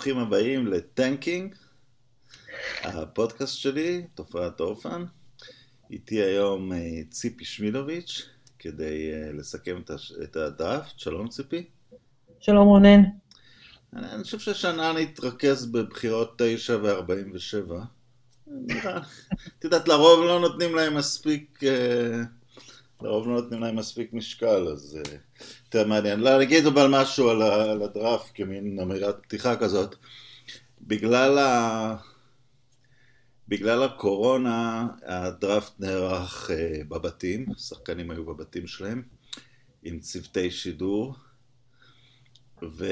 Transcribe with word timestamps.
ברוכים 0.00 0.18
הבאים 0.18 0.66
לטנקינג, 0.66 1.54
הפודקאסט 2.82 3.58
שלי, 3.58 4.06
תופעת 4.14 4.60
אורפן. 4.60 5.04
איתי 5.90 6.22
היום 6.22 6.72
אה, 6.72 6.78
ציפי 7.10 7.44
שמילוביץ', 7.44 8.28
כדי 8.58 9.12
אה, 9.12 9.32
לסכם 9.32 9.82
את 10.22 10.36
הדראפט. 10.36 10.98
שלום 10.98 11.28
ציפי. 11.28 11.64
שלום 12.40 12.68
רונן. 12.68 13.02
אני, 13.92 14.12
אני 14.12 14.22
חושב 14.22 14.38
שהשנה 14.38 14.92
נתרכז 14.92 15.66
בבחירות 15.66 16.34
9 16.36 16.76
ו-47. 16.76 17.72
את 19.58 19.64
יודעת, 19.64 19.88
לרוב 19.88 20.24
לא 20.24 20.40
נותנים 20.40 20.74
להם 20.74 20.96
מספיק... 20.96 21.60
אה, 21.64 22.22
לרוב 23.02 23.28
לא 23.28 23.34
נותנים 23.34 23.60
להם 23.60 23.76
מספיק 23.76 24.12
משקל, 24.12 24.68
אז 24.68 24.98
uh, 25.04 25.10
יותר 25.64 25.88
מעניין. 25.88 26.20
לא, 26.20 26.38
נגיד 26.38 26.66
אבל 26.66 26.86
משהו 26.90 27.30
על, 27.30 27.42
על 27.42 27.82
הדראפט 27.82 28.30
כמין 28.34 28.78
אמירת 28.80 29.16
פתיחה 29.22 29.56
כזאת. 29.56 29.96
בגלל, 30.80 31.38
ה... 31.38 31.96
בגלל 33.48 33.82
הקורונה 33.82 34.88
הדראפט 35.06 35.80
נערך 35.80 36.50
uh, 36.50 36.84
בבתים, 36.88 37.46
השחקנים 37.56 38.10
היו 38.10 38.24
בבתים 38.24 38.66
שלהם, 38.66 39.02
עם 39.82 40.00
צוותי 40.00 40.50
שידור, 40.50 41.14
ו... 42.62 42.84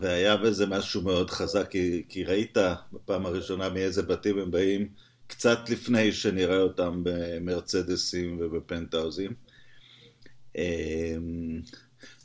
והיה 0.00 0.36
בזה 0.36 0.66
משהו 0.66 1.02
מאוד 1.02 1.30
חזק, 1.30 1.70
כי, 1.70 2.04
כי 2.08 2.24
ראית 2.24 2.56
בפעם 2.92 3.26
הראשונה 3.26 3.68
מאיזה 3.68 4.02
בתים 4.02 4.38
הם 4.38 4.50
באים, 4.50 4.88
קצת 5.30 5.70
לפני 5.70 6.12
שנראה 6.12 6.58
אותם 6.58 7.00
במרצדסים 7.02 8.38
ובפנטהאוזים. 8.40 9.34
אמ, 10.56 11.60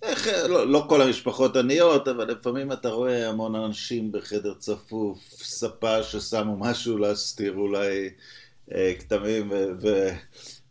איך, 0.01 0.27
לא, 0.49 0.67
לא 0.67 0.85
כל 0.89 1.01
המשפחות 1.01 1.55
עניות, 1.55 2.07
אבל 2.07 2.31
לפעמים 2.31 2.71
אתה 2.71 2.89
רואה 2.89 3.29
המון 3.29 3.55
אנשים 3.55 4.11
בחדר 4.11 4.53
צפוף, 4.53 5.19
ספה 5.29 6.03
ששמו 6.03 6.57
משהו 6.57 6.97
להסתיר 6.97 7.53
אולי 7.53 8.09
אה, 8.71 8.93
כתמים, 8.99 9.51
ו, 9.51 9.67
ו, 9.81 10.09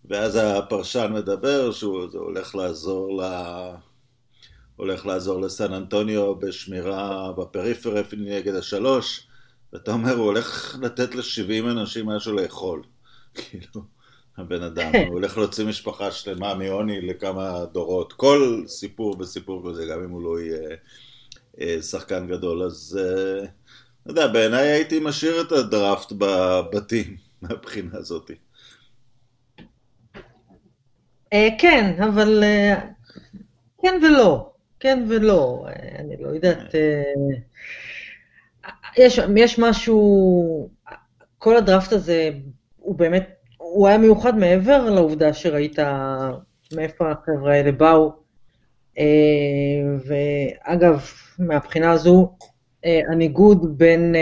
ואז 0.04 0.38
הפרשן 0.42 1.12
מדבר 1.14 1.72
שהוא 1.72 2.06
הולך 2.12 2.54
לעזור 2.54 3.22
ל... 3.22 3.24
הולך 4.76 5.06
לעזור 5.06 5.40
לסן 5.40 5.72
אנטוניו 5.72 6.34
בשמירה 6.34 7.32
בפריפריה 7.32 8.02
נגד 8.16 8.54
השלוש, 8.54 9.26
ואתה 9.74 9.92
אומר, 9.92 10.12
הוא 10.14 10.24
הולך 10.24 10.78
לתת 10.82 11.14
ל-70 11.14 11.70
אנשים 11.70 12.06
משהו 12.06 12.32
לאכול. 12.32 12.82
כאילו, 13.34 13.82
הבן 14.36 14.62
אדם, 14.62 14.92
הוא 15.06 15.14
הולך 15.14 15.38
להוציא 15.38 15.64
משפחה 15.64 16.10
שלמה 16.10 16.54
מעוני 16.54 17.00
לכמה 17.00 17.64
דורות. 17.72 18.12
כל 18.12 18.64
סיפור 18.66 19.16
וסיפור 19.20 19.70
כזה, 19.70 19.86
גם 19.86 20.04
אם 20.04 20.10
הוא 20.10 20.22
לא 20.22 20.40
יהיה 20.40 20.76
אה, 21.60 21.82
שחקן 21.82 22.26
גדול, 22.26 22.62
אז 22.62 23.00
אה, 23.02 23.46
לא 24.06 24.10
יודע, 24.12 24.26
בעיניי 24.26 24.68
הייתי 24.68 25.00
משאיר 25.00 25.40
את 25.40 25.52
הדראפט 25.52 26.12
בבתים, 26.12 27.16
מהבחינה 27.42 27.98
הזאת. 27.98 28.30
אה, 31.32 31.48
כן, 31.58 32.02
אבל 32.02 32.44
כן 33.82 34.00
ולא. 34.02 34.50
כן 34.80 35.06
ולא. 35.08 35.66
אני 35.98 36.16
לא 36.20 36.28
יודעת... 36.28 36.74
יש, 38.96 39.20
יש 39.36 39.58
משהו, 39.58 40.68
כל 41.38 41.56
הדראפט 41.56 41.92
הזה 41.92 42.30
הוא 42.76 42.94
באמת, 42.94 43.30
הוא 43.58 43.88
היה 43.88 43.98
מיוחד 43.98 44.38
מעבר 44.38 44.90
לעובדה 44.90 45.32
שראית 45.32 45.78
מאיפה 46.72 47.10
החבר'ה 47.10 47.54
האלה 47.54 47.72
באו. 47.72 48.12
אה, 48.98 49.04
ואגב, 50.06 51.04
מהבחינה 51.38 51.92
הזו, 51.92 52.36
אה, 52.84 53.00
הניגוד 53.10 53.78
בין 53.78 54.14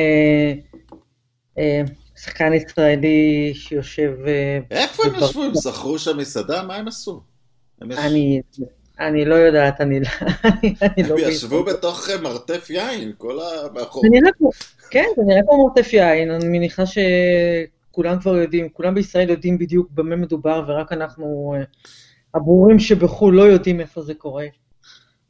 אה, 1.59 1.83
שחקן 2.17 2.53
ישראלי 2.53 3.53
שיושב... 3.55 4.13
איפה 4.71 5.03
הם 5.07 5.15
ישבו? 5.15 5.43
הם 5.43 5.55
זכרו 5.55 5.99
שם 5.99 6.17
מסעדה? 6.17 6.63
מה 6.63 6.77
הם 6.77 6.89
עשו? 6.89 7.23
אני... 7.83 8.41
אני 9.09 9.25
לא 9.25 9.35
יודעת, 9.35 9.81
אני 9.81 10.01
לא... 10.01 10.09
הם 10.81 11.19
ישבו 11.19 11.65
בתוך 11.65 12.11
מרתף 12.23 12.71
יין, 12.71 13.13
כל 13.19 13.39
ה... 13.41 13.69
כן, 14.91 15.05
זה 15.17 15.23
נראה 15.27 15.41
כמו 15.43 15.67
מרתף 15.67 15.93
יין, 15.93 16.31
אני 16.31 16.49
מניחה 16.49 16.83
שכולם 16.87 18.21
כבר 18.21 18.37
יודעים, 18.37 18.69
כולם 18.69 18.95
בישראל 18.95 19.31
יודעים 19.31 19.59
בדיוק 19.59 19.89
במה 19.91 20.17
מדובר, 20.17 20.65
ורק 20.69 20.93
אנחנו, 20.93 21.55
אה, 21.57 21.65
הברורים 22.35 22.79
שבחו"ל 22.79 23.35
לא 23.35 23.43
יודעים 23.43 23.81
איפה 23.81 24.03
זה 24.03 24.15
קורה. 24.15 24.47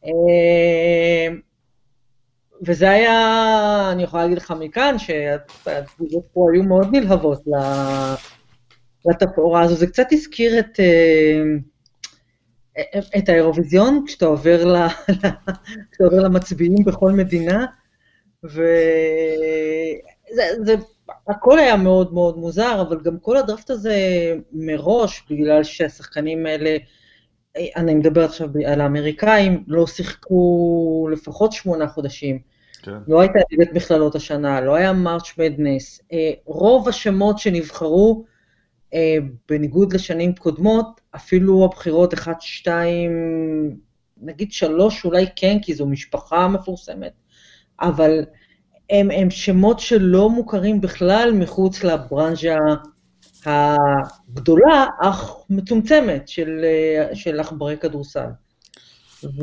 אה, 0.06 1.28
וזה 2.66 2.91
היה, 2.91 3.88
אני 3.93 4.03
יכולה 4.03 4.22
להגיד 4.22 4.38
לך 4.38 4.55
מכאן, 4.61 4.97
שהתגובות 4.99 6.25
פה 6.32 6.49
היו 6.53 6.62
מאוד 6.62 6.88
נלהבות 6.93 7.43
לתפאורה 9.11 9.62
הזו. 9.62 9.75
זה 9.75 9.87
קצת 9.87 10.06
הזכיר 10.12 10.59
את... 10.59 10.81
אה, 10.81 11.43
את 13.19 13.28
האירוויזיון, 13.28 14.05
כשאתה 14.06 14.27
עובר, 14.27 14.65
ל, 14.65 14.88
כשאתה 15.91 16.05
עובר 16.05 16.22
למצביעים 16.22 16.84
בכל 16.84 17.12
מדינה, 17.12 17.66
וזה, 18.44 18.62
זה, 20.65 20.75
הכל 21.28 21.59
היה 21.59 21.77
מאוד 21.77 22.15
מאוד 22.15 22.38
מוזר, 22.38 22.82
אבל 22.88 23.00
גם 23.00 23.19
כל 23.19 23.37
הדראפט 23.37 23.71
הזה 23.71 23.97
מראש, 24.53 25.25
בגלל 25.31 25.65
שהשחקנים 25.65 26.47
האלה, 26.47 26.77
אני 27.77 27.94
מדברת 27.94 28.31
עכשיו 28.31 28.49
על 28.66 28.81
האמריקאים, 28.81 29.65
לא 29.66 29.87
שיחקו 29.87 31.09
לפחות 31.12 31.53
שמונה 31.53 31.88
חודשים. 31.88 32.38
כן. 32.82 32.93
לא 33.09 33.21
הייתה 33.21 33.38
ליגת 33.50 33.72
מכללות 33.72 34.15
השנה, 34.15 34.61
לא 34.61 34.75
היה 34.75 34.93
מרץ' 34.93 35.38
מדנס. 35.38 36.00
רוב 36.44 36.88
השמות 36.88 37.38
שנבחרו, 37.38 38.25
אה, 38.94 39.16
בניגוד 39.49 39.93
לשנים 39.93 40.34
קודמות, 40.34 41.00
אפילו 41.17 41.65
הבחירות 41.65 42.15
1, 42.15 42.41
2, 42.41 43.11
נגיד 44.23 44.53
3 44.53 45.05
אולי 45.05 45.27
כן, 45.37 45.59
כי 45.62 45.75
זו 45.75 45.87
משפחה 45.87 46.49
מפורסמת, 46.49 47.12
אבל 47.81 48.25
הם, 48.91 49.11
הם 49.11 49.31
שמות 49.31 49.81
שלא 49.81 50.31
מוכרים 50.31 50.81
בכלל 50.81 51.33
מחוץ 51.34 51.84
לברנז'ה 51.84 52.56
הגדולה, 53.47 54.87
אך 55.00 55.34
מצומצמת, 55.50 56.28
של, 56.28 57.41
עכברי 57.41 57.77
כדורסל. 57.77 58.29
ו... 59.25 59.39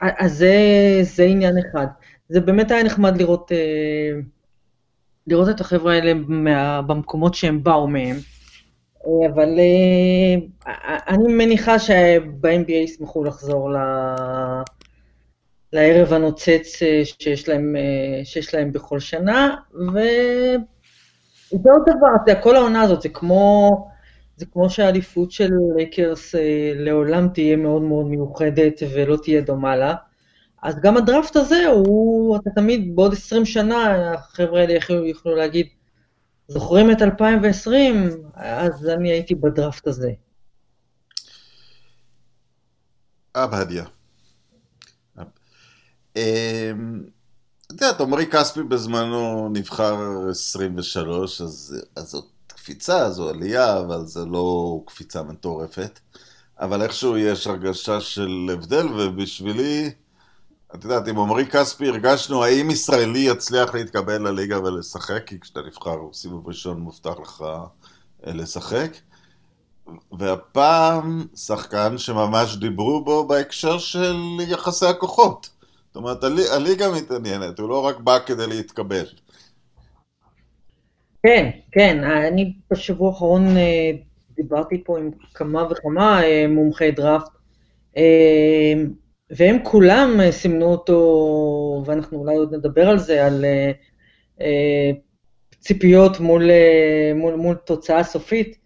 אז 0.00 0.38
זה, 0.38 0.54
זה 1.02 1.24
עניין 1.24 1.54
אחד. 1.58 1.86
זה 2.28 2.40
באמת 2.40 2.70
היה 2.70 2.82
נחמד 2.82 3.16
לראות, 3.16 3.52
אה, 3.52 4.20
לראות 5.26 5.48
את 5.48 5.60
החבר'ה 5.60 5.94
האלה 5.94 6.14
מה, 6.14 6.82
במקומות 6.82 7.34
שהם 7.34 7.62
באו 7.62 7.88
מהם. 7.88 8.16
אבל 9.06 9.58
אה, 9.58 10.98
אני 11.08 11.32
מניחה 11.32 11.78
שב-NBA 11.78 12.72
ישמחו 12.72 13.24
לחזור 13.24 13.72
ל... 13.72 13.76
לערב 15.72 16.12
הנוצץ 16.12 16.82
אה, 16.82 17.02
שיש 17.04 17.48
להם, 17.48 17.76
אה, 17.76 18.24
שיש 18.24 18.54
להם 18.54 18.72
בכל 18.72 19.00
שנה, 19.00 19.56
וזה 19.74 21.70
עוד 21.70 21.82
דבר, 21.86 22.34
כל 22.42 22.56
העונה 22.56 22.82
הזאת, 22.82 23.02
זה 23.02 23.08
כמו, 23.08 23.70
זה 24.36 24.46
כמו 24.46 24.70
שהאליפות 24.70 25.30
של 25.30 25.50
לייקרס 25.76 26.34
לעולם 26.74 27.28
תהיה 27.28 27.56
מאוד 27.56 27.82
מאוד 27.82 28.06
מיוחדת 28.06 28.82
ולא 28.94 29.16
תהיה 29.16 29.40
דומה 29.40 29.76
לה. 29.76 29.94
אז 30.62 30.80
גם 30.80 30.96
הדראפט 30.96 31.36
הזה, 31.36 31.66
הוא, 31.66 32.36
אתה 32.36 32.50
תמיד, 32.50 32.96
בעוד 32.96 33.12
20 33.12 33.44
שנה, 33.44 34.12
החבר'ה 34.14 34.60
האלה 34.60 34.78
יוכלו 35.08 35.36
להגיד, 35.36 35.66
זוכרים 36.48 36.90
את 36.90 37.02
2020? 37.02 38.10
אז 38.34 38.88
אני 38.88 39.10
הייתי 39.10 39.34
בדראפט 39.34 39.86
הזה. 39.86 40.10
עבדיה. 43.34 43.84
אמ, 46.16 47.02
את 47.66 47.72
יודעת, 47.72 48.00
עמרי 48.00 48.26
כספי 48.26 48.62
בזמנו 48.62 49.48
נבחר 49.52 49.96
23, 50.30 51.40
אז, 51.40 51.76
אז 51.96 52.10
זאת 52.10 52.24
קפיצה, 52.46 53.10
זו 53.10 53.28
עלייה, 53.28 53.80
אבל 53.80 54.06
זה 54.06 54.24
לא 54.24 54.80
קפיצה 54.86 55.22
מטורפת. 55.22 56.00
אבל 56.60 56.82
איכשהו 56.82 57.18
יש 57.18 57.46
הרגשה 57.46 58.00
של 58.00 58.50
הבדל, 58.52 58.86
ובשבילי... 58.86 59.90
את 60.78 60.84
יודעת, 60.84 61.08
עם 61.08 61.18
עמרי 61.18 61.46
כספי 61.46 61.88
הרגשנו 61.88 62.44
האם 62.44 62.70
ישראלי 62.70 63.18
יצליח 63.18 63.74
להתקבל 63.74 64.28
לליגה 64.28 64.60
ולשחק, 64.60 65.22
כי 65.26 65.40
כשאתה 65.40 65.60
נבחר 65.66 65.98
סיבוב 66.12 66.48
ראשון 66.48 66.80
מובטח 66.80 67.20
לך 67.22 67.44
אה, 68.26 68.32
לשחק. 68.32 68.90
והפעם 70.18 71.24
שחקן 71.36 71.98
שממש 71.98 72.56
דיברו 72.56 73.04
בו 73.04 73.26
בהקשר 73.26 73.78
של 73.78 74.16
יחסי 74.48 74.86
הכוחות. 74.86 75.50
זאת 75.86 75.96
אומרת, 75.96 76.24
הליגה 76.52 76.92
מתעניינת, 76.92 77.58
הוא 77.58 77.68
לא 77.68 77.84
רק 77.84 78.00
בא 78.00 78.18
כדי 78.26 78.46
להתקבל. 78.46 79.06
כן, 81.22 81.50
כן, 81.72 82.04
אני 82.04 82.52
בשבוע 82.70 83.08
האחרון 83.08 83.56
אה, 83.56 83.90
דיברתי 84.36 84.84
פה 84.84 84.98
עם 84.98 85.10
כמה 85.34 85.66
וכמה 85.70 86.22
אה, 86.24 86.46
מומחי 86.48 86.90
דראפט. 86.90 87.30
והם 89.30 89.58
כולם 89.62 90.20
סימנו 90.30 90.66
אותו, 90.66 91.82
ואנחנו 91.86 92.18
אולי 92.18 92.36
עוד 92.36 92.54
נדבר 92.54 92.88
על 92.88 92.98
זה, 92.98 93.26
על 93.26 93.44
ציפיות 95.60 96.20
מול, 96.20 96.50
מול, 97.14 97.34
מול 97.34 97.54
תוצאה 97.54 98.04
סופית, 98.04 98.58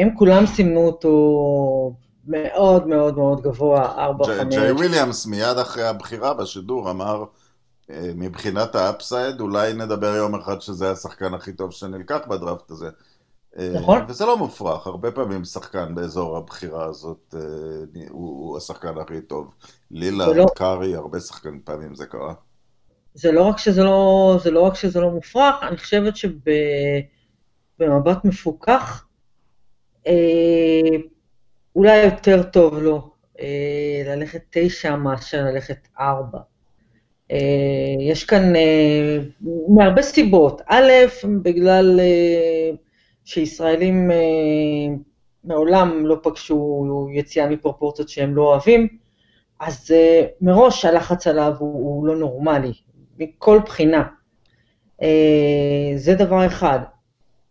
הם 0.00 0.14
כולם 0.16 0.46
סימנו 0.46 0.80
אותו 0.86 1.92
מאוד 2.26 2.86
מאוד 2.86 3.18
מאוד 3.18 3.40
גבוה, 3.40 4.10
4-5. 4.20 4.44
ג'יי 4.50 4.72
וויליאמס 4.72 5.26
מיד 5.26 5.58
אחרי 5.58 5.86
הבחירה 5.86 6.34
בשידור 6.34 6.90
אמר, 6.90 7.24
מבחינת 8.16 8.74
ה 8.74 8.82
upside, 8.82 9.40
אולי 9.40 9.72
נדבר 9.72 10.14
יום 10.16 10.34
אחד 10.34 10.60
שזה 10.60 10.90
השחקן 10.90 11.34
הכי 11.34 11.52
טוב 11.52 11.70
שנלקח 11.70 12.20
בדראפט 12.28 12.70
הזה. 12.70 12.88
נכון. 13.58 14.04
וזה 14.08 14.26
לא 14.26 14.38
מופרך, 14.38 14.86
הרבה 14.86 15.10
פעמים 15.10 15.44
שחקן 15.44 15.94
באזור 15.94 16.36
הבחירה 16.36 16.84
הזאת 16.84 17.34
הוא, 18.10 18.48
הוא 18.48 18.56
השחקן 18.56 18.98
הכי 18.98 19.20
טוב. 19.20 19.54
לילה, 19.90 20.26
לא... 20.32 20.46
קארי, 20.54 20.94
הרבה 20.94 21.20
שחקנים 21.20 21.60
פעמים 21.64 21.94
זה 21.94 22.06
קרה. 22.06 22.34
זה 23.14 23.32
לא 23.32 23.42
רק 23.42 23.58
שזה 23.58 23.82
לא, 23.84 24.36
זה 24.42 24.50
לא 24.50 24.60
רק 24.60 24.74
שזה 24.74 25.00
לא 25.00 25.10
מופרך, 25.10 25.54
אני 25.62 25.76
חושבת 25.76 26.14
שבמבט 27.76 28.24
מפוקח, 28.24 29.06
אה, 30.06 30.96
אולי 31.76 32.04
יותר 32.04 32.42
טוב 32.42 32.78
לו 32.78 33.10
אה, 33.40 34.02
ללכת 34.06 34.42
תשע 34.50 34.96
מאשר 34.96 35.44
ללכת 35.44 35.88
ארבע. 36.00 36.38
אה, 37.30 37.36
יש 38.00 38.24
כאן 38.24 38.56
אה, 38.56 39.18
מהרבה 39.68 40.02
סיבות. 40.02 40.62
א', 40.66 40.92
בגלל 41.42 42.00
אה, 42.00 42.70
שישראלים 43.30 44.10
אה, 44.10 44.16
מעולם 45.44 46.06
לא 46.06 46.16
פגשו 46.22 47.08
יציאה 47.14 47.48
מפרופורציות 47.48 48.08
שהם 48.08 48.34
לא 48.34 48.42
אוהבים, 48.42 48.88
אז 49.60 49.90
אה, 49.94 50.26
מראש 50.40 50.84
הלחץ 50.84 51.26
עליו 51.26 51.54
הוא, 51.58 51.72
הוא 51.72 52.06
לא 52.06 52.16
נורמלי, 52.16 52.72
מכל 53.18 53.60
בחינה. 53.64 54.06
אה, 55.02 55.92
זה 55.96 56.14
דבר 56.14 56.46
אחד. 56.46 56.78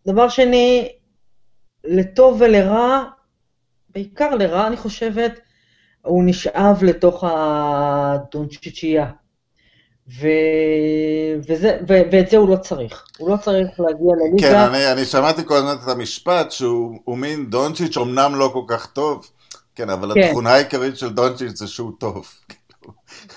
דבר 0.06 0.28
שני, 0.28 0.88
לטוב 1.84 2.40
ולרע, 2.40 3.04
בעיקר 3.88 4.34
לרע 4.34 4.66
אני 4.66 4.76
חושבת, 4.76 5.40
הוא 6.02 6.22
נשאב 6.26 6.84
לתוך 6.84 7.24
הדונצ'יצ'ייה. 7.28 9.10
ו... 10.18 10.26
וזה, 11.48 11.78
ו... 11.88 11.92
ואת 12.12 12.30
זה 12.30 12.36
הוא 12.36 12.48
לא 12.48 12.56
צריך. 12.56 13.04
הוא 13.18 13.30
לא 13.30 13.36
צריך 13.36 13.80
להגיע 13.80 14.12
לליגה. 14.20 14.48
כן, 14.48 14.56
אני, 14.56 14.92
אני 14.92 15.04
שמעתי 15.04 15.42
כל 15.44 15.56
הזמן 15.56 15.74
את 15.84 15.88
המשפט 15.88 16.50
שהוא 16.50 17.18
מין 17.18 17.50
דונצ'יץ' 17.50 17.96
אמנם 17.96 18.34
לא 18.34 18.50
כל 18.52 18.62
כך 18.68 18.86
טוב, 18.86 19.30
כן, 19.74 19.90
אבל 19.90 20.14
כן. 20.14 20.20
התכונה 20.20 20.50
העיקרית 20.50 20.96
של 20.96 21.12
דונצ'יץ' 21.14 21.58
זה 21.58 21.66
שהוא 21.66 21.92
טוב. 21.98 22.26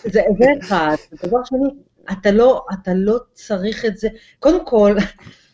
זה, 0.04 0.22
זה 0.40 0.46
אחד. 0.62 0.96
דבר 1.24 1.38
שני, 1.46 1.60
אתה 2.12 2.32
לא, 2.32 2.66
אתה 2.74 2.92
לא 2.94 3.18
צריך 3.34 3.86
את 3.86 3.98
זה. 3.98 4.08
קודם 4.40 4.66
כל, 4.66 4.96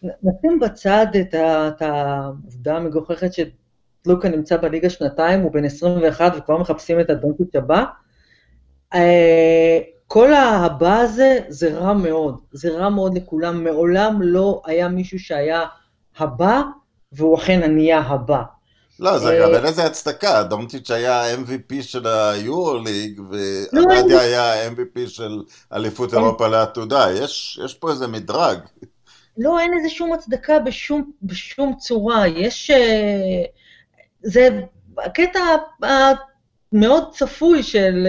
נשים 0.03 0.59
בצד 0.59 1.07
את, 1.21 1.33
ה, 1.33 1.67
את 1.67 1.81
העובדה 1.81 2.77
המגוחכת 2.77 3.29
שלוקה 3.33 4.29
נמצא 4.29 4.57
בליגה 4.57 4.89
שנתיים, 4.89 5.41
הוא 5.41 5.51
בן 5.51 5.65
21 5.65 6.33
וכבר 6.37 6.57
מחפשים 6.57 6.99
את 6.99 7.09
הדונצ'יץ' 7.09 7.55
הבא. 7.55 7.83
אה, 10.09 10.13
כל 10.13 10.33
ההבא 10.33 10.99
הזה 10.99 11.39
זה 11.49 11.77
רע 11.77 11.93
מאוד, 11.93 12.39
זה 12.51 12.69
רע 12.69 12.89
מאוד 12.89 13.17
לכולם, 13.17 13.63
מעולם 13.63 14.21
לא 14.21 14.61
היה 14.65 14.87
מישהו 14.87 15.19
שהיה 15.19 15.65
הבא, 16.17 16.61
והוא 17.11 17.37
אכן 17.37 17.63
הנהיה 17.63 17.99
הבא. 17.99 18.43
לא, 18.99 19.17
זה 19.17 19.39
גם 19.41 19.55
אין 19.55 19.65
איזה 19.65 19.85
הצדקה, 19.85 20.43
דונטיץ' 20.43 20.91
היה 20.91 21.35
MVP 21.35 21.81
של 21.81 22.07
היורו 22.07 22.77
ליג, 22.77 23.21
ועבדיה 23.29 24.21
היה 24.21 24.67
MVP 24.67 25.07
של 25.07 25.41
אליפות 25.73 26.13
אירופה 26.13 26.47
לעתודה, 26.47 27.05
יש 27.65 27.77
פה 27.79 27.91
איזה 27.91 28.07
מדרג. 28.07 28.59
לא, 29.37 29.59
אין 29.59 29.73
איזה 29.77 29.89
שום 29.89 30.13
הצדקה 30.13 30.59
בשום, 30.59 31.11
בשום 31.23 31.75
צורה, 31.79 32.27
יש... 32.27 32.71
אה, 32.71 33.43
זה 34.23 34.49
הקטע 34.97 35.39
המאוד 35.81 37.03
צפוי 37.13 37.63
של... 37.63 38.07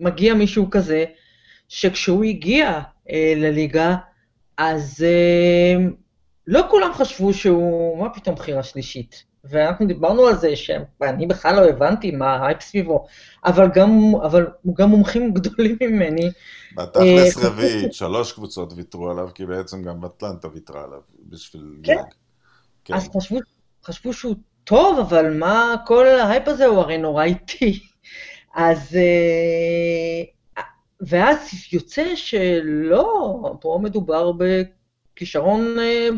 אה, 0.00 0.06
מגיע 0.06 0.34
מישהו 0.34 0.70
כזה, 0.70 1.04
שכשהוא 1.68 2.24
הגיע 2.24 2.80
אה, 3.10 3.34
לליגה, 3.36 3.96
אז 4.56 5.04
אה, 5.06 5.84
לא 6.46 6.62
כולם 6.70 6.92
חשבו 6.92 7.34
שהוא, 7.34 7.98
מה 7.98 8.10
פתאום 8.10 8.34
בחירה 8.34 8.62
שלישית? 8.62 9.24
ואנחנו 9.44 9.86
דיברנו 9.86 10.26
על 10.26 10.36
זה, 10.36 10.56
שאני 10.56 11.26
בכלל 11.26 11.56
לא 11.56 11.68
הבנתי 11.68 12.10
מה 12.10 12.36
ההייפ 12.36 12.60
סביבו, 12.62 13.06
אבל 13.44 13.68
גם, 13.74 14.14
אבל 14.24 14.46
גם 14.74 14.88
מומחים 14.88 15.32
גדולים 15.34 15.76
ממני. 15.80 16.30
בתכלס 16.76 17.38
אה, 17.38 17.48
רביעית, 17.48 17.94
שלוש 17.94 18.32
קבוצות 18.32 18.72
ויתרו 18.76 19.10
עליו, 19.10 19.28
כי 19.34 19.46
בעצם 19.46 19.82
גם 19.82 20.04
אטלנטה 20.04 20.48
ויתרה 20.52 20.84
עליו 20.84 21.00
בשביל 21.28 21.76
כן. 21.82 21.94
גג. 21.94 22.02
כן. 22.84 22.94
אז 22.94 23.08
חשבו, 23.16 23.38
חשבו 23.84 24.12
שהוא 24.12 24.34
טוב, 24.64 24.98
אבל 24.98 25.38
מה, 25.38 25.74
כל 25.86 26.06
ההייפ 26.06 26.48
הזה 26.48 26.66
הוא 26.66 26.78
הרי 26.78 26.98
נורא 26.98 27.24
איטי. 27.24 27.80
אז, 28.54 28.96
אה, 28.96 30.62
ואז 31.00 31.38
יוצא 31.72 32.16
שלא, 32.16 33.56
פה 33.60 33.78
מדובר 33.82 34.32
בכישרון 34.32 35.76
אה, 35.78 36.08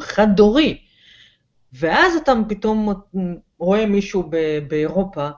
חד-דורי. 0.00 0.78
ואז 1.72 2.16
אתה 2.16 2.32
פתאום 2.48 2.92
רואה 3.58 3.86
מישהו 3.86 4.30
באירופה 4.68 5.28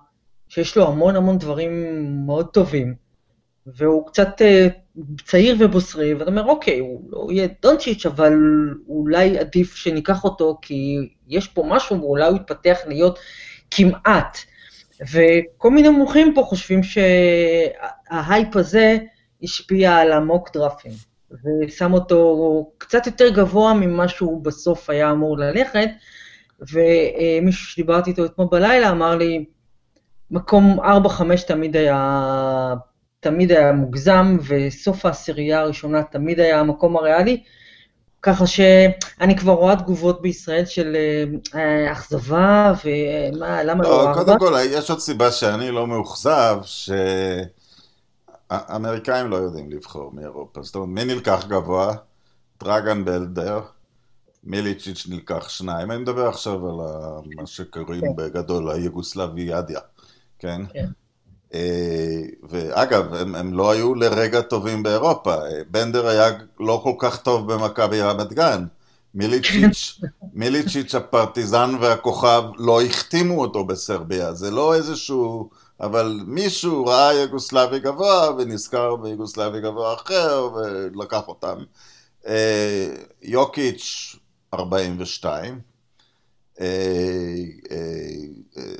שיש 0.49 0.77
לו 0.77 0.89
המון 0.89 1.17
המון 1.17 1.39
דברים 1.39 2.05
מאוד 2.27 2.47
טובים, 2.47 2.95
והוא 3.67 4.07
קצת 4.07 4.43
אה, 4.43 4.69
צעיר 5.25 5.57
ובוסרי, 5.59 6.15
ואתה 6.15 6.31
אומר, 6.31 6.45
אוקיי, 6.45 6.79
הוא 6.79 7.11
לא 7.11 7.27
יהיה 7.31 7.49
דונצ'יץ', 7.63 8.07
אבל 8.07 8.33
אולי 8.89 9.39
עדיף 9.39 9.75
שניקח 9.75 10.25
אותו, 10.25 10.59
כי 10.63 11.09
יש 11.29 11.49
פה 11.49 11.65
משהו, 11.69 12.01
ואולי 12.01 12.29
הוא 12.29 12.37
יתפתח 12.37 12.79
להיות 12.87 13.19
כמעט 13.71 14.39
וכל 15.03 15.71
מיני 15.71 15.89
מומחים 15.89 16.35
פה 16.35 16.43
חושבים 16.43 16.81
שההייפ 16.83 18.57
הזה 18.57 18.99
השפיע 19.43 19.97
על 19.97 20.13
המוק 20.13 20.53
דרפים, 20.53 20.93
ושם 21.45 21.93
אותו 21.95 22.71
קצת 22.79 23.07
יותר 23.07 23.29
גבוה 23.29 23.75
ממה 23.75 24.09
שהוא 24.09 24.45
בסוף 24.45 24.91
היה 24.91 25.11
אמור 25.11 25.39
ללכת, 25.39 25.89
ומישהו 26.61 27.67
שדיברתי 27.67 28.11
איתו 28.11 28.25
אתמול 28.25 28.49
בלילה 28.51 28.91
אמר 28.91 29.17
לי, 29.17 29.45
מקום 30.31 30.81
4-5 30.81 30.83
תמיד 31.47 31.77
היה, 31.77 32.75
תמיד 33.21 33.53
היה 33.53 33.73
מוגזם, 33.73 34.37
וסוף 34.49 35.07
העשירייה 35.07 35.61
הראשונה 35.61 36.03
תמיד 36.03 36.41
היה 36.41 36.61
המקום 36.61 36.97
הריאלי, 36.97 37.43
ככה 38.23 38.47
שאני 38.47 39.37
כבר 39.39 39.53
רואה 39.53 39.77
תגובות 39.77 40.23
בישראל 40.23 40.65
של 40.65 40.97
אה, 41.55 41.93
אכזבה, 41.93 42.73
ומה, 42.85 43.63
למה 43.63 43.83
לא, 43.83 44.11
לא 44.11 44.15
קודם 44.15 44.39
כל, 44.39 44.55
יש 44.71 44.91
עוד 44.91 45.01
סיבה 45.01 45.31
שאני 45.31 45.71
לא 45.71 45.87
מאוכזב, 45.87 46.59
שהאמריקאים 48.51 49.31
לא 49.31 49.37
יודעים 49.37 49.71
לבחור 49.71 50.13
מאירופה. 50.13 50.63
זאת 50.63 50.75
אומרת, 50.75 50.89
מי 50.89 51.15
נלקח 51.15 51.45
גבוה? 51.49 51.95
דרגן 52.65 53.05
בלדר, 53.05 53.61
מיליצ'יץ' 54.45 55.07
נלקח 55.11 55.49
שניים. 55.49 55.91
אני 55.91 56.01
מדבר 56.03 56.29
עכשיו 56.29 56.67
על 56.69 56.75
מה 57.37 57.47
שקוראים 57.47 58.01
כן. 58.01 58.17
בגדול 58.17 58.71
היוגוסלביאדיה, 58.71 59.81
כן? 60.39 60.61
כן. 60.73 60.87
אה, 61.55 62.23
ואגב, 62.49 63.15
הם, 63.15 63.35
הם 63.35 63.55
לא 63.55 63.71
היו 63.71 63.95
לרגע 63.95 64.41
טובים 64.41 64.83
באירופה. 64.83 65.35
בנדר 65.71 66.07
היה 66.07 66.31
לא 66.61 66.81
כל 66.85 66.95
כך 66.99 67.17
טוב 67.17 67.53
במכבי 67.53 68.01
רמת 68.01 68.33
גן. 68.33 68.65
מיליצ'יץ', 69.15 70.01
מיליצ'יץ' 70.33 70.95
הפרטיזן 70.95 71.75
והכוכב 71.81 72.43
לא 72.57 72.83
החתימו 72.83 73.41
אותו 73.41 73.65
בסרביה, 73.65 74.35
זה 74.35 74.51
לא 74.51 74.75
איזשהו... 74.75 75.51
אבל 75.81 76.21
מישהו 76.27 76.87
ראה 76.87 77.13
יוגוסלבי 77.15 77.81
גבוה 77.81 78.31
ונזכר 78.39 78.97
ביוגוסלבי 78.97 79.61
גבוה 79.61 79.95
אחר 79.95 80.49
ולקח 80.55 81.29
אותם. 81.29 81.57
אה, 82.27 82.95
יוקיץ' 83.23 84.17
42, 84.55 85.45
אה, 85.45 85.51
אה, 85.51 85.70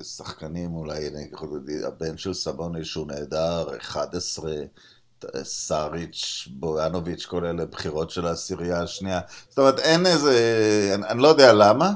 שחקנים 0.03 0.75
אולי, 0.75 1.11
הבן 1.87 2.17
של 2.17 2.35
סבוני 2.35 2.85
שהוא 2.85 3.07
נהדר, 3.07 3.77
11, 3.77 4.53
סאריץ', 5.43 6.49
בויאנוביץ', 6.51 7.27
כל 7.27 7.45
אלה 7.45 7.67
בחירות 7.67 8.11
של 8.11 8.27
העשירייה 8.27 8.83
השנייה. 8.83 9.21
זאת 9.49 9.59
אומרת, 9.59 9.79
אין 9.79 10.07
איזה, 10.07 10.93
אני, 10.95 11.07
אני 11.07 11.23
לא 11.23 11.29
יודע 11.29 11.53
למה. 11.53 11.93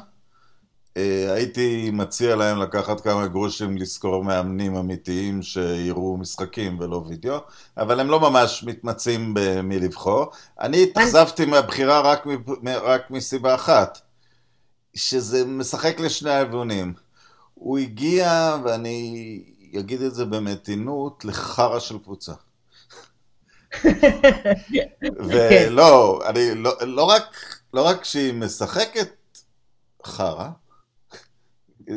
אה, 0.97 1.33
הייתי 1.33 1.91
מציע 1.93 2.37
להם 2.37 2.63
לקחת 2.63 3.01
כמה 3.01 3.27
גרושים 3.27 3.77
לשכור 3.77 4.25
מאמנים 4.25 4.77
אמיתיים 4.77 5.43
שיראו 5.43 6.17
משחקים 6.17 6.81
ולא 6.81 7.05
וידאו, 7.09 7.39
אבל 7.77 8.01
הם 8.01 8.09
לא 8.09 8.21
ממש 8.21 8.65
מתמצאים 8.67 9.35
במי 9.35 9.79
לבחור. 9.79 10.27
אני 10.61 10.83
התאכזבתי 10.83 11.45
מהבחירה 11.47 12.01
רק, 12.01 12.27
רק 12.65 13.11
מסיבה 13.11 13.55
אחת. 13.55 13.99
שזה 14.95 15.47
משחק 15.47 16.01
לשני 16.01 16.31
הכיוונים. 16.31 16.95
הוא 17.55 17.79
הגיע, 17.79 18.57
ואני 18.65 19.45
אגיד 19.79 20.03
את 20.03 20.15
זה 20.15 20.25
במתינות, 20.25 21.25
לחרא 21.25 21.79
של 21.79 21.99
קבוצה. 21.99 22.33
ולא, 25.29 26.23
אני 26.29 26.55
לא, 26.55 26.73
לא 26.81 27.05
רק, 27.05 27.37
לא 27.75 27.87
רק 27.87 28.05
שהיא 28.05 28.35
משחקת 28.35 29.09
חרא, 30.05 30.49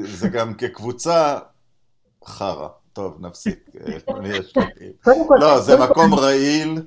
זה 0.03 0.29
גם 0.29 0.53
כקבוצה 0.53 1.39
חרא. 2.25 2.67
טוב, 2.93 3.17
נפסיק. 3.19 3.69
לא, 5.41 5.61
זה 5.61 5.77
מקום 5.77 6.13
רעיל. 6.13 6.81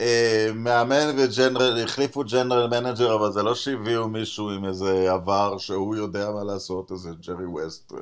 אה, 0.00 0.50
מאמן 0.54 1.16
ו 1.16 1.23
general, 1.23 1.82
החליפו 1.84 2.24
general 2.24 2.66
manager, 2.66 3.14
אבל 3.14 3.32
זה 3.32 3.42
לא 3.42 3.54
שהביאו 3.54 4.08
מישהו 4.08 4.50
עם 4.50 4.64
איזה 4.64 5.12
עבר 5.12 5.58
שהוא 5.58 5.96
יודע 5.96 6.30
מה 6.30 6.44
לעשות, 6.44 6.92
איזה 6.92 7.10
ג'רי 7.26 7.46
ווסט 7.46 7.92
אה, 7.92 7.98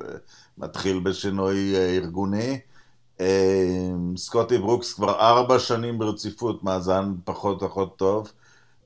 מתחיל 0.57 0.99
בשינוי 0.99 1.75
אה, 1.75 1.95
ארגוני. 1.95 2.59
סקוטי 4.17 4.57
ברוקס 4.57 4.93
כבר 4.93 5.19
ארבע 5.19 5.59
שנים 5.59 5.99
ברציפות, 5.99 6.63
מאזן 6.63 7.13
פחות 7.25 7.59
פחות 7.59 7.97
טוב. 7.97 8.31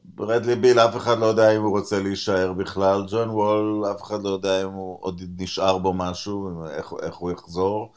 ברדלי 0.06 0.56
ביל, 0.56 0.80
אף 0.80 0.96
אחד 0.96 1.20
לא 1.20 1.26
יודע 1.26 1.52
אם 1.56 1.62
הוא 1.62 1.78
רוצה 1.78 2.00
להישאר 2.00 2.54
בכלל. 2.54 3.04
ג'ון 3.08 3.30
וול, 3.30 3.86
אף 3.92 4.04
אחד 4.04 4.24
לא 4.24 4.30
יודע 4.30 4.64
אם 4.64 4.70
הוא 4.70 4.98
עוד 5.02 5.22
נשאר 5.38 5.78
בו 5.78 5.94
משהו, 5.94 6.66
איך, 6.70 6.94
איך 7.02 7.16
הוא 7.16 7.32
יחזור. 7.32 7.94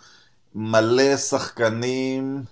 מלא 0.55 1.17
שחקנים 1.17 2.45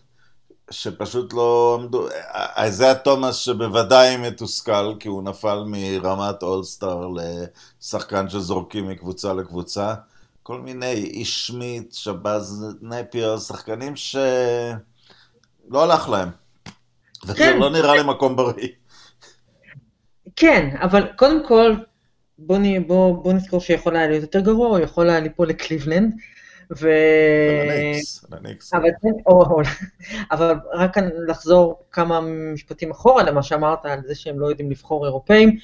שפשוט 0.73 1.33
לא 1.33 1.79
עמדו, 1.81 2.09
איזיה 2.57 2.95
תומאס 2.95 3.37
שבוודאי 3.37 4.17
מתוסכל 4.17 4.95
כי 5.00 5.09
הוא 5.09 5.23
נפל 5.23 5.62
מרמת 5.67 6.43
אולסטאר 6.43 7.09
לשחקן 7.81 8.29
שזורקים 8.29 8.88
מקבוצה 8.88 9.33
לקבוצה. 9.33 9.95
כל 10.43 10.61
מיני 10.61 10.93
איש 10.93 11.47
שמית, 11.47 11.95
שבאז 11.95 12.67
נפייר, 12.83 13.38
שחקנים 13.38 13.97
שלא 13.97 14.23
הלך 15.73 16.09
להם. 16.09 16.29
וזה 17.25 17.35
כן. 17.35 17.59
לא 17.59 17.71
נראה 17.71 17.97
לי 17.97 18.02
מקום 18.02 18.37
בריא. 18.37 18.69
כן, 20.37 20.76
אבל 20.81 21.07
קודם 21.17 21.47
כל, 21.49 21.75
בוא, 22.38 22.59
בוא, 22.87 23.23
בוא 23.25 23.33
נזכור 23.33 23.61
שיכול 23.61 23.97
היה 23.97 24.09
להיות 24.09 24.23
יותר 24.23 24.41
גרוע, 24.41 24.69
הוא 24.69 24.79
יכול 24.79 25.11
היה 25.11 25.21
ליפול 25.21 25.49
לקליבלנד. 25.49 26.14
ו... 26.71 26.90
אבל, 28.73 28.88
או, 29.26 29.42
או, 29.42 29.61
אבל 30.31 30.54
רק 30.73 30.97
לחזור 31.28 31.83
כמה 31.92 32.21
משפטים 32.52 32.90
אחורה 32.90 33.23
למה 33.23 33.42
שאמרת 33.42 33.87
על 33.87 34.00
זה 34.07 34.14
שהם 34.14 34.40
לא 34.40 34.47
יודעים 34.47 34.71
לבחור 34.71 35.07
אירופאים. 35.07 35.57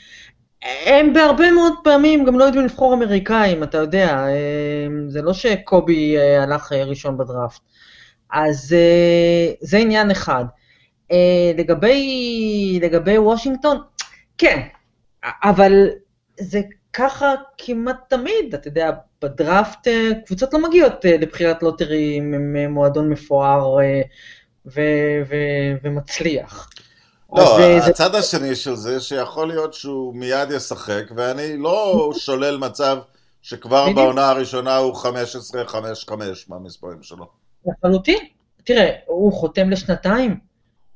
הם 0.62 1.12
בהרבה 1.12 1.50
מאוד 1.50 1.73
פעמים 1.85 2.25
גם 2.25 2.38
לא 2.38 2.45
יודעים 2.45 2.64
לבחור 2.64 2.95
אמריקאים, 2.95 3.62
אתה 3.62 3.78
יודע, 3.78 4.26
זה 5.09 5.23
לא 5.23 5.33
שקובי 5.33 6.19
אה, 6.19 6.43
הלך 6.43 6.73
אה, 6.73 6.85
ראשון 6.85 7.19
בדראפט. 7.19 7.61
אז 8.33 8.73
אה, 8.73 9.52
זה 9.61 9.78
עניין 9.78 10.11
אחד. 10.11 10.45
לגבי, 11.59 12.78
לגבי 12.83 13.19
וושינגטון, 13.19 13.78
כן, 14.38 14.61
אבל 15.25 15.88
זה 16.40 16.61
ככה 16.92 17.35
כמעט 17.59 17.97
תמיד, 18.09 18.54
אתה 18.54 18.68
יודע, 18.68 18.90
בדראפט 19.23 19.88
אה, 19.88 20.11
קבוצות 20.26 20.52
לא 20.54 20.68
מגיעות 20.68 21.07
אה, 21.07 21.16
לבחירת 21.21 21.62
lottery 21.62 22.14
עם 22.16 22.57
אה, 22.59 22.68
מועדון 22.68 23.09
מפואר 23.09 23.76
ו- 24.66 25.23
ו- 25.28 25.75
ומצליח. 25.83 26.71
לא, 27.33 27.61
הצד 27.61 28.12
זה... 28.12 28.18
השני 28.18 28.54
של 28.54 28.75
זה, 28.75 29.00
שיכול 29.00 29.49
להיות 29.49 29.75
שהוא 29.75 30.14
מיד 30.14 30.50
ישחק, 30.50 31.02
ואני 31.16 31.57
לא 31.57 32.11
שולל 32.16 32.57
מצב 32.57 32.99
שכבר 33.42 33.83
בדיוק. 33.83 33.99
בעונה 33.99 34.28
הראשונה 34.28 34.76
הוא 34.76 34.95
15-5-5 34.95 36.11
מהמספרים 36.49 37.02
שלו. 37.02 37.26
לחלוטין. 37.66 38.18
תראה, 38.64 38.90
הוא 39.07 39.33
חותם 39.33 39.71
לשנתיים, 39.71 40.37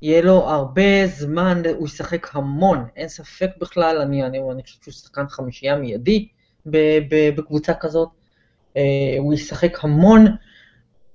יהיה 0.03 0.23
לו 0.23 0.49
הרבה 0.49 1.07
זמן, 1.07 1.63
הוא 1.77 1.87
ישחק 1.87 2.37
המון, 2.37 2.85
אין 2.97 3.09
ספק 3.09 3.51
בכלל, 3.61 3.99
אני, 3.99 4.25
אני, 4.25 4.39
אני 4.53 4.63
חושב 4.63 4.79
שהוא 4.83 4.93
שחקן 4.93 5.29
חמישייה 5.29 5.77
מיידי 5.77 6.29
בקבוצה 7.37 7.75
כזאת. 7.75 8.09
אה, 8.77 9.17
הוא 9.19 9.35
ישחק 9.35 9.85
המון, 9.85 10.27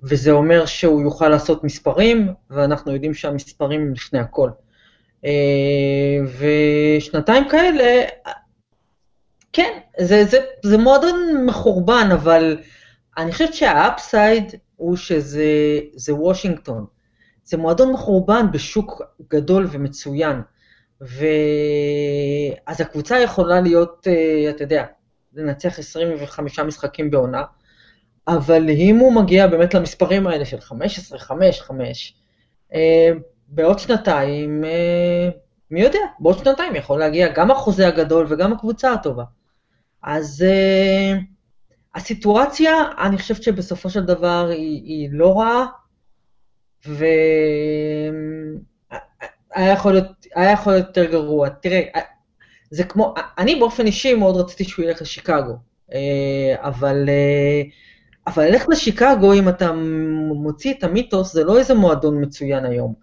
וזה 0.04 0.32
אומר 0.32 0.66
שהוא 0.66 1.02
יוכל 1.02 1.30
לעשות 1.30 1.64
מספרים, 1.64 2.34
ואנחנו 2.50 2.94
יודעים 2.94 3.14
שהמספרים 3.14 3.82
הם 3.82 3.94
לפני 3.94 4.20
הכל. 4.20 4.50
אה, 5.26 6.18
ושנתיים 6.98 7.50
כאלה, 7.50 8.06
כן, 9.54 9.80
זה, 10.00 10.26
זה, 10.26 10.38
זה 10.64 10.78
מועדון 10.78 11.46
מחורבן, 11.46 12.10
אבל 12.14 12.58
אני 13.18 13.32
חושבת 13.32 13.54
שהאפסייד 13.54 14.56
הוא 14.76 14.96
שזה 14.96 16.14
וושינגטון. 16.14 16.97
זה 17.48 17.58
מועדון 17.58 17.92
מחורבן 17.92 18.46
בשוק 18.52 19.02
גדול 19.30 19.68
ומצוין. 19.72 20.42
ואז 21.02 22.82
הקבוצה 22.82 23.20
יכולה 23.20 23.62
להיות, 23.62 24.08
אה, 24.08 24.50
אתה 24.50 24.64
יודע, 24.64 24.86
לנצח 25.34 25.80
25 25.80 26.60
משחקים 26.60 27.12
בעונה, 27.12 27.44
אבל 28.28 28.70
אם 28.70 28.98
הוא 28.98 29.14
מגיע 29.14 29.48
באמת 29.48 29.74
למספרים 29.74 30.28
האלה 30.28 30.46
של 30.46 30.60
15, 30.60 31.20
5, 31.20 31.62
5, 31.62 32.16
אה, 32.74 33.12
בעוד 33.48 33.80
שנתיים, 33.80 34.64
אה, 34.64 35.30
מי 35.72 35.82
יודע, 35.82 36.00
בעוד 36.20 36.38
שנתיים 36.38 36.76
יכול 36.76 37.00
להגיע 37.00 37.28
גם 37.34 37.52
החוזה 37.52 37.88
הגדול 37.88 38.26
וגם 38.30 38.54
הקבוצה 38.54 38.94
הטובה. 38.94 39.24
אז 40.04 40.46
אה, 40.48 41.14
הסיטואציה, 41.96 42.74
אני 42.98 43.18
חושבת 43.18 43.44
שבסופו 43.44 43.90
של 43.90 44.06
דבר 44.06 44.48
היא, 44.50 44.84
היא 44.84 45.10
לא 45.12 45.40
רעה, 45.40 45.66
והיה 46.88 48.12
יכול, 49.74 49.94
להיות, 49.94 50.28
יכול 50.54 50.74
להיות 50.74 50.88
יותר 50.88 51.12
גרוע. 51.12 51.50
תראה, 51.50 51.82
זה 52.72 52.84
כמו, 52.84 53.14
אני 53.38 53.56
באופן 53.56 53.86
אישי 53.86 54.14
מאוד 54.14 54.38
רציתי 54.38 54.64
שהוא 54.64 54.86
ילך 54.86 55.02
לשיקגו, 55.02 55.54
אה, 55.94 56.56
אבל, 56.60 57.10
אה, 57.10 57.62
אבל 58.28 58.46
ללכת 58.46 58.70
לשיקגו, 58.70 59.34
אם 59.34 59.50
אתה 59.50 59.72
מוציא 60.36 60.74
את 60.74 60.84
המיתוס, 60.84 61.34
זה 61.34 61.44
לא 61.44 61.60
איזה 61.60 61.74
מועדון 61.74 62.24
מצוין 62.24 62.66
היום. 62.66 62.94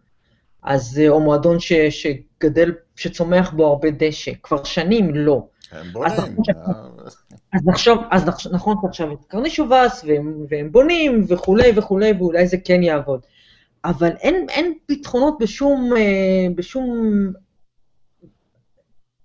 אז, 0.62 1.00
אה, 1.02 1.08
או 1.08 1.20
מועדון 1.20 1.60
ש, 1.60 1.72
שגדל, 1.72 2.72
שצומח 2.96 3.50
בו 3.50 3.66
הרבה 3.66 3.88
דשא, 3.90 4.32
כבר 4.42 4.64
שנים 4.64 5.14
לא. 5.14 5.46
הם 5.72 5.92
בונים. 5.92 6.12
אז 7.52 7.66
נחשוב, 7.66 7.98
אז 8.10 8.28
נכון 8.52 8.76
שעכשיו 8.82 9.12
את 9.12 9.24
קרנישובס, 9.28 10.04
והם, 10.06 10.46
והם 10.48 10.72
בונים 10.72 11.24
וכולי 11.28 11.72
וכולי, 11.76 12.12
ואולי 12.12 12.46
זה 12.46 12.56
כן 12.64 12.82
יעבוד. 12.82 13.20
אבל 13.84 14.10
אין, 14.20 14.46
אין 14.48 14.74
פתרונות 14.86 15.36
בשום, 15.40 15.92
בשום 16.56 17.12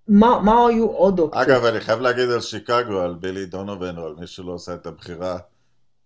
מה, 0.08 0.40
מה 0.44 0.68
היו 0.68 0.88
עוד 0.88 1.20
אופציות? 1.20 1.48
אגב, 1.48 1.66
אני 1.66 1.80
חייב 1.80 2.00
להגיד 2.00 2.30
על 2.30 2.42
שיקגו, 2.42 3.00
על 3.00 3.16
בילי 3.16 3.46
דונובן, 3.46 3.98
או 3.98 4.06
על 4.06 4.16
מי 4.20 4.28
שלא 4.28 4.52
עושה 4.52 4.74
את 4.74 4.86
הבחירה 4.86 5.38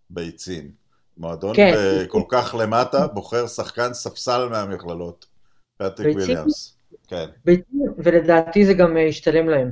ביצים. 0.10 0.72
מועדון 1.17 1.55
כן. 1.55 1.74
כל 2.07 2.24
כך 2.29 2.55
למטה, 2.60 3.07
בוחר 3.07 3.48
שחקן 3.48 3.93
ספסל 3.93 4.48
מהמכללות. 4.50 5.25
פטריק 5.77 6.17
וויליאמס. 6.17 6.77
כן. 7.07 7.25
ביצים, 7.45 7.81
ולדעתי 7.98 8.65
זה 8.65 8.74
גם 8.74 8.98
ישתלם 8.98 9.50
להם. 9.50 9.72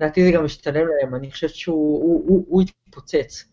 לדעתי 0.00 0.24
זה 0.24 0.30
גם 0.30 0.44
ישתלם 0.44 0.86
להם, 0.86 1.14
אני 1.14 1.30
חושבת 1.30 1.54
שהוא 1.54 2.02
הוא, 2.02 2.24
הוא, 2.28 2.44
הוא 2.48 2.62
התפוצץ. 2.62 3.44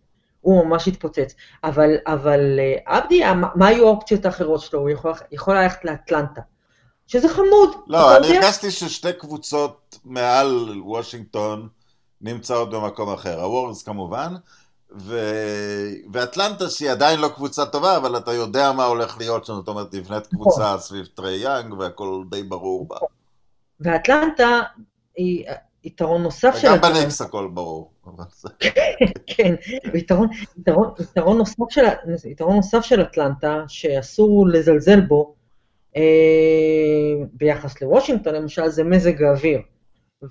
הוא 0.43 0.65
ממש 0.65 0.87
התפוצץ. 0.87 1.35
אבל, 1.63 1.89
אבל 2.07 2.59
אה, 2.59 2.97
עבדי, 2.97 3.21
מה 3.55 3.67
היו 3.67 3.87
האופציות 3.87 4.25
האחרות 4.25 4.61
שלו? 4.61 4.79
הוא 4.79 4.89
יכול, 4.89 5.13
יכול 5.31 5.55
ללכת 5.55 5.85
לאטלנטה. 5.85 6.41
שזה 7.07 7.29
חמוד. 7.29 7.69
לא, 7.87 8.17
אני 8.17 8.37
הרגשתי 8.37 8.71
ששתי 8.71 9.13
קבוצות 9.13 9.99
מעל 10.05 10.81
וושינגטון 10.81 11.67
נמצאות 12.21 12.69
במקום 12.69 13.13
אחר. 13.13 13.41
הוורס 13.41 13.83
כמובן, 13.83 14.35
ו... 14.97 15.19
ואטלנטה 16.13 16.69
שהיא 16.69 16.91
עדיין 16.91 17.19
לא 17.19 17.27
קבוצה 17.27 17.65
טובה, 17.65 17.97
אבל 17.97 18.17
אתה 18.17 18.33
יודע 18.33 18.71
מה 18.71 18.85
הולך 18.85 19.17
להיות 19.17 19.45
שם, 19.45 19.53
זאת 19.53 19.67
אומרת, 19.67 19.93
נבנית 19.93 20.27
קבוצה 20.27 20.63
נכון. 20.63 20.79
סביב 20.79 21.05
טרי 21.05 21.37
יאנג 21.37 21.73
והכל 21.73 22.23
די 22.29 22.43
ברור 22.43 22.87
בה. 22.87 22.97
ואטלנטה 23.79 24.61
היא 25.17 25.45
יתרון 25.83 26.23
נוסף 26.23 26.55
של... 26.57 26.67
וגם 26.67 26.81
בנקס 26.81 27.21
הכל 27.21 27.49
ברור. 27.53 27.91
כן, 29.27 29.55
יתרון, 29.93 30.27
יתרון, 30.59 30.89
יתרון, 30.99 31.37
נוסף 31.37 31.63
של, 31.69 31.81
יתרון 32.25 32.55
נוסף 32.55 32.81
של 32.81 33.01
אטלנטה, 33.01 33.63
שאסור 33.67 34.47
לזלזל 34.47 35.01
בו, 35.01 35.35
אה, 35.95 36.01
ביחס 37.33 37.81
לוושינגטון 37.81 38.35
למשל, 38.35 38.67
זה 38.67 38.83
מזג 38.83 39.23
האוויר. 39.23 39.61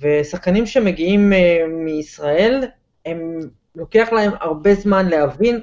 ושחקנים 0.01 0.67
שמגיעים 0.67 1.33
אה, 1.33 1.65
מישראל, 1.69 2.65
הם, 3.07 3.39
לוקח 3.75 4.09
להם 4.13 4.33
הרבה 4.41 4.75
זמן 4.75 5.09
להבין 5.09 5.61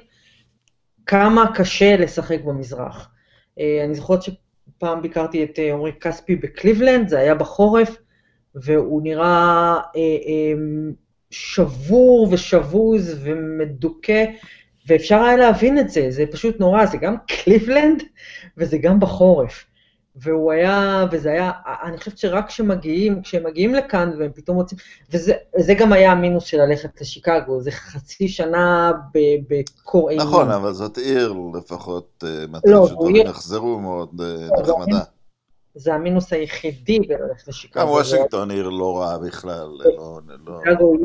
כמה 1.05 1.55
קשה 1.55 1.98
לשחק 1.98 2.39
במזרח. 2.46 3.10
אה, 3.60 3.81
אני 3.86 3.96
זוכרת 3.96 4.19
שפעם 4.24 5.01
ביקרתי 5.01 5.43
את 5.43 5.60
עמרי 5.74 5.91
כספי 6.01 6.36
בקליבלנד, 6.36 7.08
זה 7.08 7.19
היה 7.19 7.36
בחורף, 7.36 7.98
והוא 8.56 9.01
נראה 9.03 9.77
שבור 11.32 12.27
ושבוז 12.32 13.15
ומדוכא, 13.22 14.25
ואפשר 14.88 15.15
היה 15.15 15.38
להבין 15.38 15.79
את 15.79 15.89
זה, 15.89 16.08
זה 16.10 16.25
פשוט 16.32 16.60
נורא, 16.60 16.86
זה 16.86 16.98
גם 16.98 17.15
קליבלנד 17.27 18.03
וזה 18.58 18.77
גם 18.77 19.00
בחורף. 19.00 19.65
והוא 20.15 20.51
היה, 20.51 21.06
וזה 21.12 21.29
היה, 21.29 21.51
אני 21.84 21.98
חושבת 21.98 22.18
שרק 22.18 22.48
כשמגיעים, 22.48 23.22
כשהם 23.22 23.44
מגיעים 23.44 23.75
לכאן 23.75 24.12
והם 24.20 24.32
פתאום 24.36 24.58
רוצים, 24.58 24.77
וזה 25.12 25.74
גם 25.77 25.94
היה 25.94 26.12
המינוס 26.12 26.44
של 26.44 26.58
ללכת 26.58 27.01
לשיקגו, 27.01 27.62
זה 27.62 27.72
חצי 27.72 28.27
שנה 28.27 28.91
בקור 29.50 30.10
אימים. 30.10 30.27
נכון, 30.27 30.51
אבל 30.51 30.74
זאת 30.74 30.98
עיר 30.98 31.36
לפחות, 31.53 32.24
אה, 32.27 32.46
מתי 32.50 32.70
לא, 32.70 32.88
שדברים 32.88 33.15
יחזרו 33.15 33.79
מאוד 33.79 34.22
אה, 34.22 34.48
לא, 34.68 34.79
נחמדה. 34.79 35.00
זה 35.76 35.94
המינוס 35.94 36.34
היחידי 36.34 37.00
בללכת 37.00 37.48
לשיקגו. 37.48 37.82
גם 37.82 37.88
וושינגטון 37.88 38.52
עיר 38.52 38.70
לא 38.70 38.98
רעה 38.98 39.18
בכלל. 39.18 39.68
לא, 39.80 40.20
לא- 40.46 40.60
שיקגו 40.66 40.96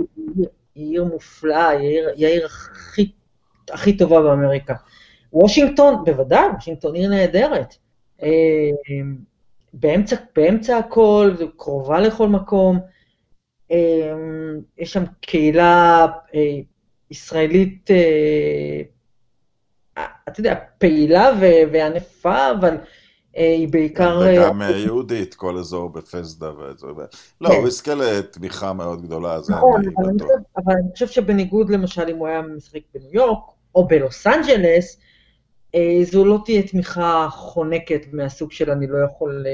היא 0.74 0.90
עיר 0.90 1.04
מופלאה, 1.04 1.68
היא 1.68 2.26
העיר 2.26 2.48
הכי 3.70 3.96
טובה 3.96 4.22
באמריקה. 4.22 4.74
וושינגטון, 5.32 6.04
בוודאי, 6.04 6.46
וושינגטון 6.54 6.94
עיר 6.94 7.10
נהדרת. 7.10 7.74
אה, 8.22 8.70
באמצע, 9.72 10.16
באמצע 10.36 10.78
הכל, 10.78 11.34
קרובה 11.56 12.00
לכל 12.00 12.28
מקום. 12.28 12.80
אה, 13.70 14.12
יש 14.78 14.92
שם 14.92 15.04
קהילה 15.20 16.06
אה, 16.34 16.58
ישראלית, 17.10 17.90
אתה 20.28 20.40
יודע, 20.40 20.54
פעילה 20.78 21.30
וענפה, 21.72 22.50
אבל 22.50 22.76
היא 23.34 23.68
בעיקר... 23.68 24.22
וגם 24.24 24.62
יהודית, 24.62 25.34
כל 25.34 25.58
אזור 25.58 25.90
בפסדה. 25.90 26.50
לא, 27.40 27.48
כן. 27.48 27.54
הוא 27.54 27.68
יזכה 27.68 27.94
לתמיכה 27.94 28.72
מאוד 28.72 29.02
גדולה, 29.02 29.40
זה 29.40 29.52
נכון, 29.54 29.82
אבל 30.56 30.74
אני 30.82 30.92
חושב 30.92 31.06
שבניגוד 31.06 31.70
למשל 31.70 32.08
אם 32.08 32.16
הוא 32.16 32.28
היה 32.28 32.42
משחק 32.42 32.80
בניו 32.94 33.08
יורק, 33.12 33.38
או 33.74 33.88
בלוס 33.88 34.26
אנג'לס, 34.26 34.98
אה, 35.74 36.00
זו 36.04 36.24
לא 36.24 36.38
תהיה 36.44 36.62
תמיכה 36.62 37.28
חונקת 37.30 38.00
מהסוג 38.12 38.52
של 38.52 38.70
אני 38.70 38.86
לא 38.86 38.98
יכול 38.98 39.44
אה, 39.46 39.52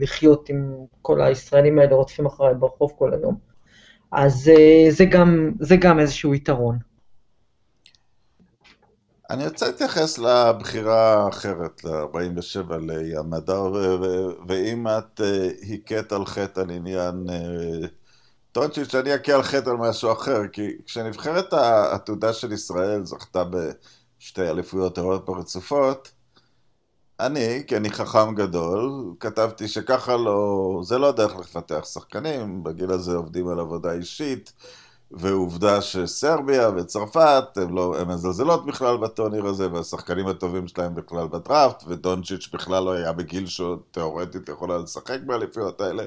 לחיות 0.00 0.48
עם 0.48 0.74
כל 1.02 1.22
הישראלים 1.22 1.78
האלה 1.78 1.94
רודפים 1.94 2.26
אחריי 2.26 2.54
ברחוב 2.54 2.92
כל 2.98 3.14
היום. 3.14 3.36
אז 4.12 4.48
אה, 4.48 4.86
זה 4.90 5.04
גם, 5.04 5.52
זה 5.60 5.76
גם 5.76 5.98
איזשהו 5.98 6.34
יתרון. 6.34 6.89
אני 9.30 9.46
רוצה 9.46 9.66
להתייחס 9.66 10.18
לבחירה 10.18 11.24
האחרת, 11.24 11.84
ל-47, 11.84 12.72
לימדר, 12.80 13.72
ואם 14.48 14.86
את 14.88 15.20
הכית 15.74 16.12
על 16.12 16.26
חטא 16.26 16.60
על 16.60 16.70
עניין 16.70 17.26
טונצ'יץ', 18.52 18.94
אני 18.94 19.14
אכה 19.14 19.34
על 19.34 19.42
חטא 19.42 19.70
על 19.70 19.76
משהו 19.76 20.12
אחר, 20.12 20.48
כי 20.52 20.70
כשנבחרת 20.86 21.52
העתודה 21.52 22.32
של 22.32 22.52
ישראל 22.52 23.04
זכתה 23.04 23.44
ב... 23.44 23.56
שתי 24.20 24.50
אליפויות 24.50 24.98
אירופה 24.98 25.38
רצופות, 25.38 26.12
אני, 27.20 27.64
כי 27.66 27.76
אני 27.76 27.90
חכם 27.90 28.34
גדול, 28.34 29.14
כתבתי 29.20 29.68
שככה 29.68 30.16
לא, 30.16 30.80
זה 30.84 30.98
לא 30.98 31.08
הדרך 31.08 31.36
לפתח 31.36 31.84
שחקנים, 31.84 32.62
בגיל 32.62 32.90
הזה 32.90 33.16
עובדים 33.16 33.48
על 33.48 33.60
עבודה 33.60 33.92
אישית, 33.92 34.52
ועובדה 35.10 35.82
שסרביה 35.82 36.70
וצרפת, 36.76 37.44
הם, 37.56 37.76
לא, 37.76 37.94
מזלזלות 38.06 38.66
בכלל 38.66 38.96
בטורניר 38.96 39.46
הזה, 39.46 39.72
והשחקנים 39.72 40.26
הטובים 40.26 40.68
שלהם 40.68 40.94
בכלל 40.94 41.28
בדראפט, 41.28 41.84
ודונצ'יץ' 41.86 42.48
בכלל 42.52 42.84
לא 42.84 42.92
היה 42.92 43.12
בגיל 43.12 43.46
שהוא 43.46 43.76
תאורטית 43.90 44.48
יכולה 44.48 44.78
לשחק 44.78 45.18
באליפויות 45.26 45.80
האלה. 45.80 46.04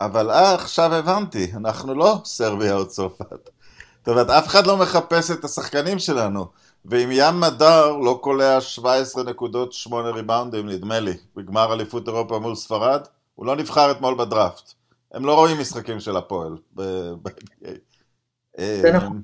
אבל 0.00 0.30
אה, 0.30 0.54
עכשיו 0.54 0.94
הבנתי, 0.94 1.52
אנחנו 1.56 1.94
לא 1.94 2.20
סרביה 2.24 2.74
או 2.74 2.88
צרפת. 2.88 3.50
זאת 3.98 4.08
אומרת, 4.08 4.30
אף 4.30 4.46
אחד 4.46 4.66
לא 4.66 4.76
מחפש 4.76 5.30
את 5.30 5.44
השחקנים 5.44 5.98
שלנו. 5.98 6.46
ואם 6.84 7.08
ים 7.12 7.40
מדר 7.40 7.96
לא 7.96 8.18
קולע 8.22 8.60
17 8.60 9.22
נקודות 9.22 9.72
8 9.72 10.10
ריבאונדים, 10.10 10.68
נדמה 10.68 11.00
לי, 11.00 11.14
בגמר 11.36 11.72
אליפות 11.72 12.08
אירופה 12.08 12.38
מול 12.38 12.54
ספרד, 12.54 13.00
הוא 13.34 13.46
לא 13.46 13.56
נבחר 13.56 13.90
אתמול 13.90 14.14
בדראפט. 14.14 14.72
הם 15.12 15.24
לא 15.24 15.34
רואים 15.34 15.60
משחקים 15.60 16.00
של 16.00 16.16
הפועל 16.16 16.56
ב-NBA. 16.74 17.91
נכון. 18.94 19.22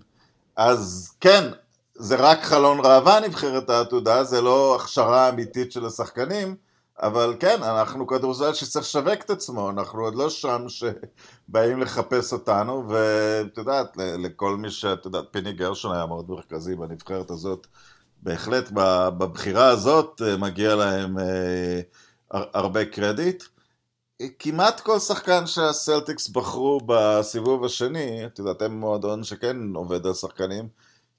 אז 0.56 1.12
כן, 1.20 1.44
זה 1.94 2.16
רק 2.16 2.42
חלון 2.42 2.80
ראווה 2.80 3.20
נבחרת 3.20 3.70
העתודה, 3.70 4.24
זה 4.24 4.40
לא 4.40 4.76
הכשרה 4.76 5.28
אמיתית 5.28 5.72
של 5.72 5.86
השחקנים, 5.86 6.56
אבל 7.02 7.36
כן, 7.40 7.62
אנחנו 7.62 8.06
כדורסל 8.06 8.54
שצריך 8.54 8.84
לשווק 8.84 9.24
את 9.24 9.30
עצמו, 9.30 9.70
אנחנו 9.70 10.02
עוד 10.02 10.14
לא 10.14 10.30
שם 10.30 10.64
שבאים 10.68 11.80
לחפש 11.80 12.32
אותנו, 12.32 12.88
ואת 12.88 13.58
יודעת, 13.58 13.96
לכל 13.96 14.56
מי 14.56 14.70
שאת 14.70 15.04
יודעת, 15.04 15.24
פיני 15.30 15.52
גרשון 15.52 15.94
היה 15.94 16.06
מאוד 16.06 16.30
מרכזי 16.30 16.74
בנבחרת 16.74 17.30
הזאת, 17.30 17.66
בהחלט 18.22 18.70
בבחירה 19.18 19.68
הזאת 19.68 20.22
אה, 20.26 20.36
מגיע 20.36 20.74
להם 20.74 21.18
אה, 21.18 21.80
הרבה 22.30 22.84
קרדיט. 22.84 23.44
כמעט 24.38 24.80
כל 24.80 24.98
שחקן 24.98 25.46
שהסלטיקס 25.46 26.28
בחרו 26.28 26.80
בסיבוב 26.86 27.64
השני, 27.64 28.26
את 28.26 28.38
יודעת, 28.38 28.62
הם 28.62 28.80
מועדון 28.80 29.24
שכן 29.24 29.56
עובד 29.74 30.06
על 30.06 30.14
שחקנים, 30.14 30.68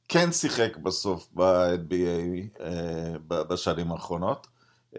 כן 0.08 0.32
שיחק 0.32 0.78
בסוף 0.78 1.28
ב-NBA 1.34 2.62
אה, 2.62 3.14
בשנים 3.28 3.92
האחרונות. 3.92 4.48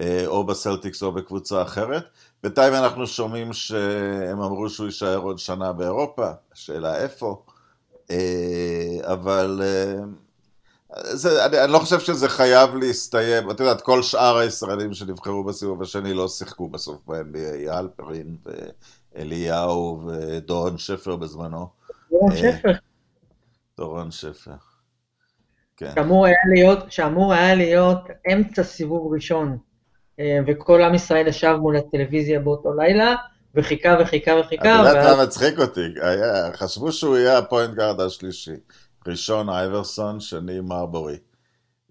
אה, 0.01 0.27
או 0.27 0.45
בסלטיקס 0.45 1.03
או 1.03 1.13
בקבוצה 1.13 1.63
אחרת. 1.63 2.05
בינתיים 2.43 2.75
אנחנו 2.75 3.07
שומעים 3.07 3.53
שהם 3.53 4.41
אמרו 4.41 4.71
שהוא 4.71 4.87
יישאר 4.87 5.19
עוד 5.19 5.39
שנה 5.39 5.73
באירופה, 5.73 6.31
השאלה 6.53 6.97
איפה. 7.03 7.43
אה, 8.11 8.99
אבל 9.03 9.63
זה, 10.97 11.47
אני, 11.47 11.65
אני 11.65 11.73
לא 11.73 11.79
חושב 11.79 12.01
שזה 12.01 12.29
חייב 12.29 12.75
להסתיים, 12.75 13.51
את 13.51 13.61
יודעת, 13.61 13.81
כל 13.81 14.03
שאר 14.03 14.37
הישראלים 14.37 14.95
שנבחרו 14.95 15.45
בסיבוב 15.45 15.83
השני 15.83 16.15
לא 16.15 16.29
שיחקו 16.29 16.69
בסוף 16.69 16.99
ב-NBA, 17.07 17.73
אלפרין 17.79 18.37
ואליהו 19.15 20.03
ודורון 20.07 20.79
שפר 20.79 21.17
בזמנו. 21.17 21.67
דורון 22.11 22.37
שפר. 22.37 22.73
דורון 23.77 24.11
שפר. 24.11 24.53
כן. 25.77 25.93
שאמור 25.95 26.27
היה 26.27 26.37
להיות, 26.55 26.93
שאמור 26.93 27.33
היה 27.33 27.55
להיות 27.55 28.01
אמצע 28.33 28.63
סיבוב 28.63 29.13
ראשון. 29.15 29.59
אה, 30.21 30.39
וכל 30.47 30.83
עם 30.83 30.95
ישראל 30.95 31.27
ישב 31.27 31.57
מול 31.61 31.77
הטלוויזיה 31.77 32.41
באותו 32.41 32.73
לילה, 32.75 33.15
וחיכה 33.55 33.97
וחיכה 34.01 34.31
וחיכה. 34.41 34.83
את 34.83 34.87
יודעת 34.89 35.17
מה 35.17 35.25
מצחיק 35.25 35.59
אותי? 35.59 35.87
היה, 36.03 36.53
חשבו 36.57 36.93
שהוא 36.93 37.17
יהיה 37.17 37.39
הפוינט 37.39 37.75
גארד 37.75 38.01
השלישי. 38.01 38.57
ראשון 39.11 39.49
אייברסון, 39.49 40.21
שני 40.21 40.61
מרבורי. 40.61 41.17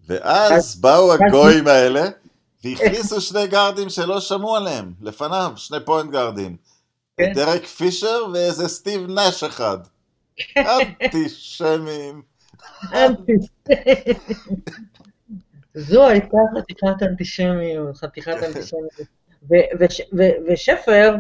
ואז 0.07 0.81
באו 0.81 1.13
הגויים 1.13 1.67
האלה, 1.67 2.07
והכניסו 2.63 3.21
שני 3.21 3.47
גארדים 3.47 3.89
שלא 3.89 4.19
שמעו 4.19 4.55
עליהם, 4.55 4.93
לפניו, 5.01 5.51
שני 5.55 5.77
פוינט 5.85 6.11
גארדים. 6.11 6.55
כן. 7.17 7.33
דרק 7.33 7.65
פישר 7.65 8.25
ואיזה 8.33 8.67
סטיב 8.67 9.01
נש 9.09 9.43
אחד. 9.43 9.77
אנטישמים. 10.57 12.21
זו 15.73 16.07
הייתה 16.07 16.37
חתיכת 16.57 17.03
אנטישמיות, 17.03 17.97
חתיכת. 17.97 18.37
אנטישמיות. 18.47 18.93
ושפר, 20.47 21.15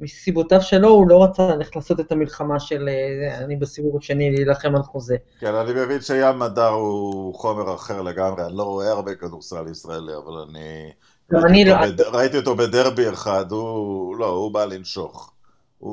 מסיבותיו 0.00 0.62
שלו, 0.62 0.88
הוא 0.88 1.08
לא 1.08 1.24
רצה 1.24 1.54
ללכת 1.54 1.76
לעשות 1.76 2.00
את 2.00 2.12
המלחמה 2.12 2.60
של 2.60 2.88
אה, 2.88 3.38
אני 3.38 3.56
בסיבוב 3.56 3.96
השני 3.96 4.30
להילחם 4.30 4.76
על 4.76 4.82
חוזה. 4.82 5.16
כן, 5.40 5.54
אני 5.54 5.72
מבין 5.72 6.00
שים 6.00 6.38
מדר 6.38 6.68
הוא 6.68 7.34
חומר 7.34 7.74
אחר 7.74 8.02
לגמרי, 8.02 8.44
אני 8.44 8.56
לא 8.56 8.62
רואה 8.62 8.90
הרבה 8.90 9.14
כדורסל 9.14 9.64
ישראלי, 9.70 10.12
אבל 10.16 10.32
אני... 10.48 10.92
ראיתי, 11.32 11.70
לא... 11.70 11.86
בד... 11.86 12.00
ראיתי 12.00 12.36
אותו 12.36 12.56
בדרבי 12.56 13.08
אחד, 13.08 13.52
הוא... 13.52 14.16
לא, 14.16 14.26
הוא 14.26 14.52
בא 14.52 14.64
לנשוך. 14.64 15.32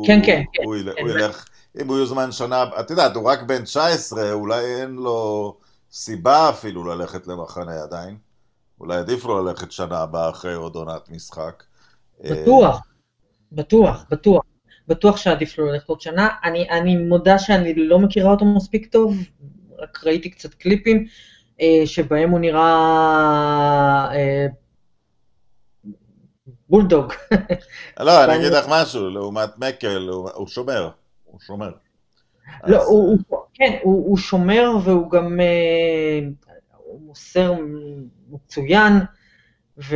כן, 0.05 0.19
כן. 0.25 0.43
הוא, 0.55 0.75
כן, 0.95 1.01
הוא 1.01 1.09
ילך, 1.09 1.45
אם 1.81 1.87
הוא 1.87 1.97
יוזמן 1.97 2.31
שנה, 2.31 2.63
את 2.79 2.89
יודעת, 2.89 3.15
הוא 3.15 3.23
רק 3.23 3.43
בן 3.43 3.63
19, 3.63 4.31
אולי 4.31 4.81
אין 4.81 4.95
לו... 4.95 5.55
סיבה 5.95 6.49
אפילו 6.49 6.83
ללכת 6.83 7.27
למחנה 7.27 7.83
עדיין. 7.83 8.17
אולי 8.79 8.97
עדיף 8.97 9.25
לו 9.25 9.43
ללכת 9.43 9.71
שנה 9.71 9.99
הבאה 9.99 10.29
אחרי 10.29 10.53
עוד 10.53 10.75
עונת 10.75 11.09
משחק. 11.09 11.63
בטוח, 12.21 12.81
בטוח, 13.51 14.05
בטוח. 14.09 14.43
בטוח 14.87 15.17
שעדיף 15.17 15.57
לו 15.57 15.65
ללכת 15.65 15.89
עוד 15.89 16.01
שנה. 16.01 16.29
אני, 16.43 16.69
אני 16.69 16.97
מודה 16.97 17.39
שאני 17.39 17.73
לא 17.73 17.99
מכירה 17.99 18.31
אותו 18.31 18.45
מספיק 18.45 18.91
טוב, 18.91 19.17
רק 19.79 19.99
ראיתי 20.03 20.29
קצת 20.29 20.53
קליפים 20.53 21.05
אה, 21.61 21.81
שבהם 21.85 22.29
הוא 22.29 22.39
נראה 22.39 22.61
אה, 24.11 24.45
בולדוג. 26.69 27.13
לא, 27.99 28.23
אני 28.23 28.35
אגיד 28.35 28.51
לך 28.51 28.65
משהו, 28.69 29.09
לעומת 29.09 29.49
מקל, 29.57 30.09
הוא 30.33 30.47
שומר, 30.47 30.89
הוא 31.23 31.39
שומר. 31.39 31.71
לא, 32.67 32.83
הוא, 32.83 33.17
כן, 33.53 33.77
הוא, 33.83 34.09
הוא 34.09 34.17
שומר 34.17 34.71
והוא 34.83 35.11
גם 35.11 35.39
אה, 35.39 36.27
הוא 36.77 37.01
מוסר 37.01 37.53
מצוין, 38.29 38.93
ו... 39.77 39.95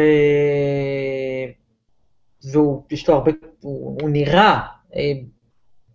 והוא, 2.43 2.83
יש 2.91 3.09
לו 3.09 3.15
הרבה, 3.15 3.31
הוא, 3.61 3.97
הוא 4.01 4.09
נראה 4.09 4.59
אה, 4.95 5.11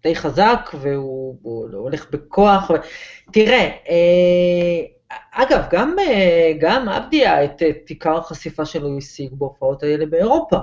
די 0.02 0.16
חזק, 0.16 0.70
והוא 0.80 1.36
הולך 1.72 2.06
בכוח. 2.10 2.70
ו... 2.70 2.74
תראה, 3.32 3.70
אה, 3.88 5.14
אגב, 5.32 5.62
גם, 5.70 5.96
אה, 5.98 6.52
גם 6.60 6.88
אבדיה 6.88 7.44
את, 7.44 7.62
את 7.62 7.88
עיקר 7.88 8.16
החשיפה 8.16 8.64
שלו 8.64 8.98
השיג 8.98 9.32
בהופעות 9.32 9.82
האלה 9.82 10.06
באירופה. 10.06 10.56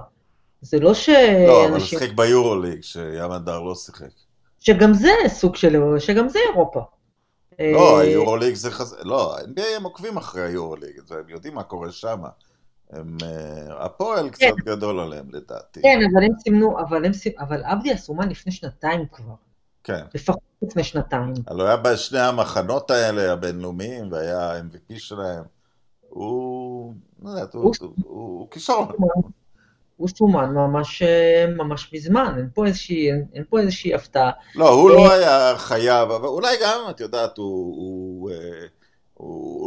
זה 0.61 0.79
לא 0.79 0.93
שאנשים... 0.93 1.47
לא, 1.47 1.65
אבל 1.65 1.71
הוא 1.71 1.79
שיחק 1.79 2.11
ביורוליג, 2.11 2.81
שים 2.81 3.31
הדר 3.31 3.59
לא 3.59 3.75
שיחק. 3.75 4.11
שגם 4.59 4.93
זה 4.93 5.11
סוג 5.27 5.55
של... 5.55 5.99
שגם 5.99 6.29
זה 6.29 6.39
אירופה. 6.49 6.81
לא, 7.59 7.97
אה, 7.97 8.01
היורוליג 8.01 8.55
זה 8.55 8.71
חז... 8.71 8.97
לא, 9.03 9.35
ה-NBA 9.37 9.77
הם 9.77 9.83
עוקבים 9.83 10.17
אחרי 10.17 10.41
היורוליג, 10.41 10.99
הם 11.09 11.29
יודעים 11.29 11.53
מה 11.53 11.63
קורה 11.63 11.91
שם. 11.91 12.19
הם... 12.91 13.17
אה, 13.23 13.85
הפועל 13.85 14.29
קצת 14.29 14.45
גדול 14.65 14.99
עליהם 14.99 15.25
לדעתי. 15.31 15.81
כן, 15.81 15.99
אבל 16.13 16.23
הם 16.23 16.31
סימנו, 16.43 16.79
אבל 16.79 17.05
הם 17.05 17.13
סימנו, 17.13 17.39
אבל 17.39 17.63
אבדיה 17.63 17.97
סומן 17.97 18.29
לפני 18.29 18.51
שנתיים 18.51 19.05
כבר. 19.11 19.33
כן. 19.83 20.03
לפחות 20.15 20.39
לפני 20.61 20.83
שנתיים. 20.83 21.33
הלוא 21.47 21.65
היה 21.67 21.77
בשני 21.77 22.19
המחנות 22.19 22.91
האלה 22.91 23.33
הבינלאומיים, 23.33 24.11
והיה 24.11 24.51
ה-MVP 24.51 24.93
שלהם. 24.99 25.43
הוא... 26.09 26.93
לא 27.23 27.29
יודעת, 27.29 27.53
הוא- 27.53 27.63
הוא- 27.63 27.73
הוא- 27.81 27.93
הוא 28.05 28.47
כישרון. 28.51 28.87
הוא 29.97 30.07
סומן 30.09 30.49
ממש, 30.53 31.01
אה, 31.01 31.45
ממש 31.57 31.93
מזמן, 31.93 32.33
אין 32.37 32.49
פה 32.53 32.65
איזושהי, 32.65 33.11
אין, 33.33 33.43
פה 33.49 33.59
איזושהי 33.59 33.93
הפתעה. 33.93 34.31
לא, 34.55 34.69
הוא 34.69 34.89
לא 34.89 35.11
היה 35.13 35.57
חייב, 35.57 36.11
אבל 36.11 36.27
אולי 36.27 36.55
גם, 36.63 36.79
את 36.89 36.99
יודעת, 36.99 37.37
הוא... 37.37 38.29
אה, 38.31 38.35
הוא 38.35 38.69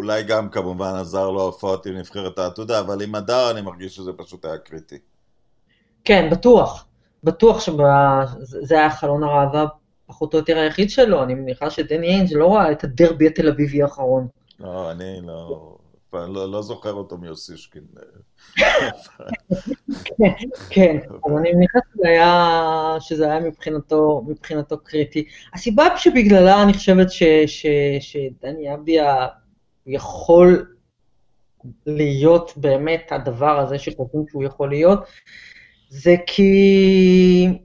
אולי 0.05 0.23
גם 0.23 0.49
כמובן 0.49 0.95
עזר 1.01 1.31
לו 1.31 1.43
הופעות 1.43 1.87
עם 1.87 1.97
נבחרת 1.97 2.39
העתודה, 2.39 2.81
אבל 2.81 3.03
עם 3.03 3.15
הדר 3.15 3.51
אני 3.51 3.61
מרגיש 3.61 3.97
שזה 3.97 4.13
פשוט 4.17 4.45
היה 4.45 4.59
קריטי. 4.59 4.99
כן, 6.05 6.29
בטוח. 6.31 6.87
בטוח 7.25 7.61
שזה 7.61 8.75
היה 8.79 8.91
חלון 8.91 9.23
הראווה 9.23 9.67
פחות 10.07 10.35
או 10.35 10.39
יותר 10.39 10.59
היחיד 10.59 10.91
שלו, 10.91 11.23
אני 11.23 11.35
מניחה 11.35 11.71
שדני 11.71 12.07
איינג' 12.07 12.33
לא 12.33 12.55
ראה 12.55 12.73
את 12.73 12.85
הדרבי 12.85 13.27
התל 13.27 13.49
אביבי 13.49 13.83
האחרון. 13.83 14.27
לא, 14.61 14.91
אני 14.91 15.21
לא... 15.23 15.77
לא, 16.13 16.53
לא 16.53 16.63
זוכר 16.63 16.93
אותו 16.93 17.19
מיוסישקין. 17.19 17.83
כן, 20.71 20.97
אז 21.27 21.33
אני 21.39 21.53
מניחה 21.53 21.79
שזה 21.95 22.09
היה, 22.09 22.97
שזה 23.01 23.25
היה 23.25 23.41
מבחינתו, 23.41 24.23
מבחינתו 24.27 24.79
קריטי. 24.79 25.25
הסיבה 25.55 25.97
שבגללה 25.97 26.63
אני 26.63 26.73
חושבת 26.73 27.09
שדני 28.01 28.75
אבדיה 28.75 29.27
יכול 29.87 30.75
להיות 31.87 32.53
באמת 32.57 33.09
הדבר 33.11 33.59
הזה 33.59 33.79
שחושבים 33.79 34.25
שהוא 34.31 34.45
יכול 34.45 34.71
להיות, 34.71 34.99
זה 35.89 36.15
כי, 36.27 37.59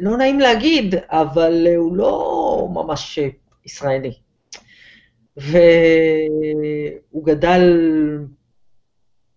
לא 0.00 0.16
נעים 0.16 0.40
להגיד, 0.40 0.94
אבל 1.08 1.66
הוא 1.76 1.96
לא 1.96 2.68
ממש 2.70 3.18
ישראלי. 3.66 4.12
והוא 5.36 7.24
גדל 7.24 7.62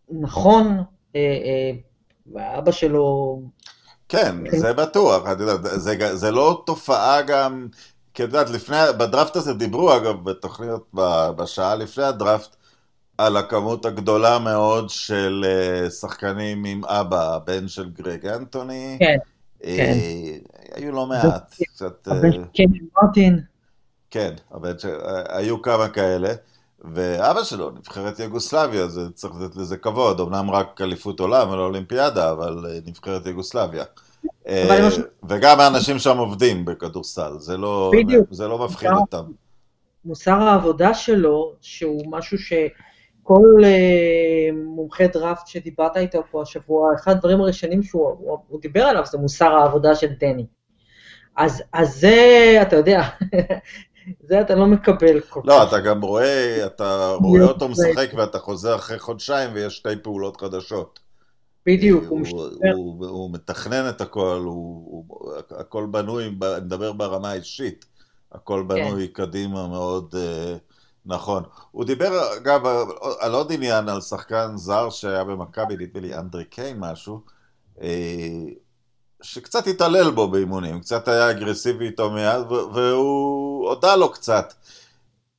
נכון, 0.10 0.84
אה, 1.16 1.38
אה, 2.36 2.58
אבא 2.58 2.72
שלו... 2.72 3.40
כן, 4.10 4.36
זה 4.58 4.74
בטוח, 4.74 5.28
יודעת, 5.40 5.60
זה, 5.64 6.16
זה 6.16 6.32
לא 6.32 6.64
תופעה 6.66 7.22
גם, 7.22 7.68
כי 8.18 8.24
את 8.24 8.28
יודעת, 8.28 8.50
לפני, 8.50 8.78
בדראפט 8.98 9.36
הזה 9.36 9.54
דיברו 9.54 9.96
אגב 9.96 10.24
בתוכניות 10.24 10.88
בשעה 11.36 11.76
לפני 11.76 12.04
הדראפט, 12.04 12.56
על 13.18 13.38
הכמות 13.38 13.86
הגדולה 13.86 14.40
מאוד 14.40 14.90
של 14.90 15.46
אה, 15.48 15.90
שחקנים 15.90 16.66
עם 16.66 16.86
אבא, 16.86 17.36
הבן 17.36 17.68
של 17.68 17.90
גרג 17.90 18.26
אנטוני. 18.26 18.98
כן, 19.00 19.18
אה, 19.64 19.78
כן. 19.78 19.94
היו 20.76 20.92
לא 20.92 21.06
מעט, 21.06 21.56
קצת... 21.74 22.08
הבן 22.08 22.26
אה, 22.26 22.32
של 22.32 22.44
קני 22.56 22.80
מרטין. 23.02 23.42
כן, 24.12 24.34
הבן 24.52 24.80
של... 24.80 24.98
היו 25.30 25.62
כמה 25.62 25.90
כאלה, 25.90 26.34
ואבא 26.82 27.44
שלו, 27.44 27.72
נבחרת 27.72 28.20
יוגוסלביה, 28.20 28.88
זה 28.88 29.10
צריך 29.14 29.34
לתת 29.36 29.56
לזה 29.56 29.78
כבוד, 29.78 30.20
אמנם 30.20 30.52
רק 30.52 30.82
אליפות 30.82 31.20
עולם 31.20 31.50
ולא 31.50 31.66
אולימפיאדה, 31.66 32.32
אבל 32.32 32.66
אה, 32.70 32.80
נבחרת 32.86 33.26
יוגוסלביה. 33.26 33.84
אה, 34.48 34.88
וגם 35.30 35.60
האנשים 35.60 36.00
שם 36.00 36.18
עובדים 36.18 36.66
בכדורסל, 36.66 37.32
זה 37.40 37.58
לא, 37.58 37.92
בדיוק. 37.94 38.28
זה 38.32 38.48
לא 38.48 38.66
מפחיד 38.66 38.90
גם- 38.90 38.98
אותם. 38.98 39.24
מוסר 40.06 40.32
העבודה 40.32 40.94
שלו, 40.94 41.54
שהוא 41.62 42.04
משהו 42.12 42.38
שכל 42.38 43.62
אה, 43.64 43.70
מומחה 44.66 45.08
דראפט 45.08 45.48
שדיברת 45.48 45.98
איתו 45.98 46.24
פה 46.32 46.42
השבוע, 46.42 46.94
אחד 46.96 47.12
הדברים 47.12 47.42
הראשונים 47.42 47.84
שהוא 47.84 48.10
הוא, 48.20 48.38
הוא 48.48 48.62
דיבר 48.62 48.84
עליו 48.84 49.06
זה 49.06 49.18
מוסר 49.18 49.52
העבודה 49.52 49.96
של 49.96 50.08
דני. 50.20 50.46
אז, 51.38 51.64
אז 51.74 52.00
זה, 52.00 52.16
אתה 52.62 52.76
יודע, 52.76 53.02
זה 54.28 54.42
אתה 54.42 54.56
לא 54.56 54.66
מקבל 54.66 55.20
כל 55.20 55.42
לא, 55.44 55.54
כך. 55.62 55.68
אתה 55.68 55.80
גם 55.80 56.02
רואה, 56.02 56.66
אתה 56.66 57.12
רואה 57.22 57.44
אותו 57.44 57.68
משחק 57.70 58.10
ואתה 58.18 58.40
חוזר 58.40 58.76
אחרי 58.76 59.00
חודשיים 59.00 59.50
ויש 59.54 59.76
שתי 59.78 59.90
פעולות 60.04 60.42
חדשות. 60.42 61.00
בדיוק, 61.68 62.04
הוא, 62.04 62.10
הוא 62.10 62.20
משתפר. 62.20 62.72
הוא, 62.76 63.08
הוא 63.08 63.34
מתכנן 63.34 63.90
את 63.90 64.02
הכל, 64.02 64.42
הוא, 64.46 65.06
הוא, 65.08 65.34
הכל 65.60 65.88
בנוי, 65.92 66.26
אני 66.26 66.36
מדבר 66.66 66.94
ברמה 66.94 67.32
האישית, 67.32 67.86
הכל 68.32 68.66
כן. 68.70 68.76
בנוי 68.76 69.08
קדימה 69.08 69.68
מאוד 69.68 70.16
אה, 70.18 70.56
נכון. 71.06 71.44
הוא 71.72 71.86
דיבר, 71.86 72.38
אגב, 72.38 72.62
על 73.20 73.34
עוד 73.34 73.52
עניין, 73.52 73.90
על 73.90 74.02
שחקן 74.02 74.52
זר 74.56 74.90
שהיה 74.90 75.24
במכבי, 75.24 75.76
נדמה 75.78 76.02
לי 76.02 76.16
אנדרי 76.16 76.46
קיין 76.46 76.78
משהו, 76.80 77.22
אה, 77.82 78.44
שקצת 79.22 79.68
התעלל 79.68 80.12
בו 80.12 80.28
באימונים, 80.28 80.80
קצת 80.80 81.08
היה 81.08 81.32
אגרסיבי 81.32 81.86
איתו 81.86 82.12
ו- 82.50 82.74
והוא 82.74 83.70
הודה 83.70 83.96
לו 83.96 84.12
קצת. 84.12 84.54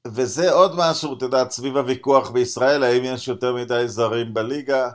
וזה 0.07 0.53
עוד 0.53 0.73
משהו, 0.77 1.17
אתה 1.17 1.25
יודע, 1.25 1.45
סביב 1.51 1.77
הוויכוח 1.77 2.31
בישראל, 2.31 2.83
האם 2.83 3.05
יש 3.05 3.29
יותר 3.29 3.55
מדי 3.55 3.83
זרים 3.87 4.35
בליגה? 4.35 4.91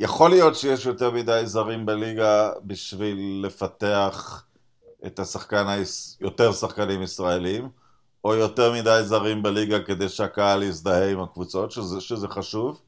יכול 0.00 0.30
להיות 0.30 0.56
שיש 0.56 0.86
יותר 0.86 1.10
מדי 1.10 1.42
זרים 1.44 1.86
בליגה 1.86 2.50
בשביל 2.64 3.42
לפתח 3.46 4.44
את 5.06 5.18
השחקן. 5.18 5.82
יותר 6.20 6.52
שחקנים 6.52 7.02
ישראלים, 7.02 7.68
או 8.24 8.34
יותר 8.34 8.72
מדי 8.72 9.00
זרים 9.04 9.42
בליגה 9.42 9.80
כדי 9.80 10.08
שהקהל 10.08 10.62
יזדהה 10.62 11.10
עם 11.10 11.20
הקבוצות, 11.20 11.70
שזה, 11.70 12.00
שזה 12.00 12.28
חשוב, 12.28 12.80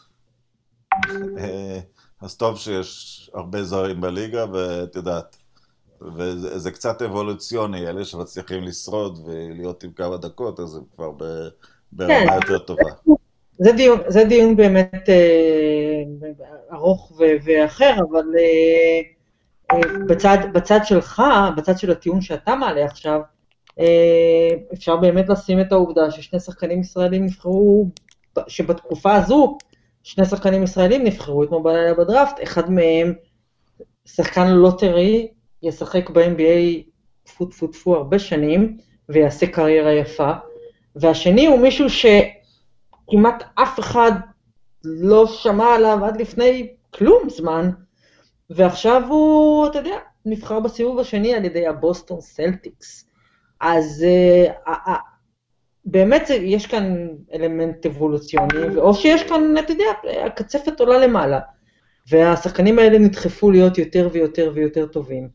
אה, 1.37 1.79
אז 2.21 2.37
טוב 2.37 2.57
שיש 2.57 3.29
הרבה 3.33 3.63
זרים 3.63 4.01
בליגה, 4.01 4.45
ואת 4.53 4.95
יודעת, 4.95 5.37
וזה 6.17 6.59
זה 6.59 6.71
קצת 6.71 7.01
אבולוציוני, 7.01 7.87
אלה 7.87 8.05
שמצליחים 8.05 8.63
לשרוד 8.63 9.19
ולהיות 9.25 9.83
עם 9.83 9.91
כמה 9.91 10.17
דקות, 10.17 10.59
אז 10.59 10.75
הם 10.75 10.83
כבר 10.95 11.11
ב, 11.17 11.23
ברמה 11.95 12.13
כן. 12.13 12.27
יותר 12.33 12.57
טובה. 12.57 12.83
זה 13.59 13.71
דיון, 13.71 13.99
זה 14.07 14.23
דיון 14.23 14.55
באמת 14.55 15.09
אה, 15.09 16.03
ארוך 16.73 17.11
ו- 17.19 17.35
ואחר, 17.43 17.93
אבל 18.09 18.25
אה, 18.37 19.01
אה, 19.71 20.05
בצד, 20.07 20.37
בצד 20.53 20.79
שלך, 20.83 21.23
בצד 21.57 21.77
של 21.77 21.91
הטיעון 21.91 22.21
שאתה 22.21 22.55
מעלה 22.55 22.85
עכשיו, 22.85 23.21
אה, 23.79 24.49
אפשר 24.73 24.95
באמת 24.95 25.29
לשים 25.29 25.61
את 25.61 25.71
העובדה 25.71 26.11
ששני 26.11 26.39
שחקנים 26.39 26.81
ישראלים 26.81 27.25
נבחרו, 27.25 27.89
שבתקופה 28.47 29.15
הזו 29.15 29.57
שני 30.03 30.25
שחקנים 30.25 30.63
ישראלים 30.63 31.03
נבחרו 31.03 31.43
אתמול 31.43 31.63
בלילה 31.63 31.93
בדראפט, 31.93 32.43
אחד 32.43 32.71
מהם 32.71 33.13
שחקן 34.05 34.47
lottery, 34.47 35.27
ישחק 35.63 36.09
ב-NBA 36.09 36.89
טפו 37.23 37.45
טפו 37.45 37.67
טפו 37.67 37.95
הרבה 37.95 38.19
שנים, 38.19 38.77
ויעשה 39.09 39.47
קריירה 39.47 39.93
יפה, 39.93 40.31
והשני 40.95 41.45
הוא 41.45 41.59
מישהו 41.59 41.87
שכמעט 41.89 43.43
אף 43.55 43.79
אחד 43.79 44.11
לא 44.83 45.27
שמע 45.27 45.75
עליו 45.75 46.05
עד 46.05 46.21
לפני 46.21 46.73
כלום 46.93 47.29
זמן, 47.29 47.69
ועכשיו 48.49 49.01
הוא, 49.07 49.67
אתה 49.67 49.79
יודע, 49.79 49.97
נבחר 50.25 50.59
בסיבוב 50.59 50.99
השני 50.99 51.33
על 51.33 51.45
ידי 51.45 51.67
הבוסטון 51.67 52.21
סלטיקס. 52.21 53.05
אז 53.61 54.05
uh, 54.05 54.67
uh, 54.67 54.87
uh, 54.87 54.91
באמת 55.85 56.29
יש 56.29 56.67
כאן 56.67 57.07
אלמנט 57.33 57.85
אבולוציוני, 57.85 58.77
או 58.77 58.93
שיש 58.93 59.23
כאן, 59.23 59.57
אתה 59.59 59.73
יודע, 59.73 59.85
הקצפת 60.25 60.79
עולה 60.79 60.97
למעלה, 60.97 61.39
והשחקנים 62.09 62.79
האלה 62.79 62.99
נדחפו 62.99 63.51
להיות 63.51 63.77
יותר 63.77 64.09
ויותר 64.11 64.51
ויותר 64.53 64.85
טובים. 64.85 65.29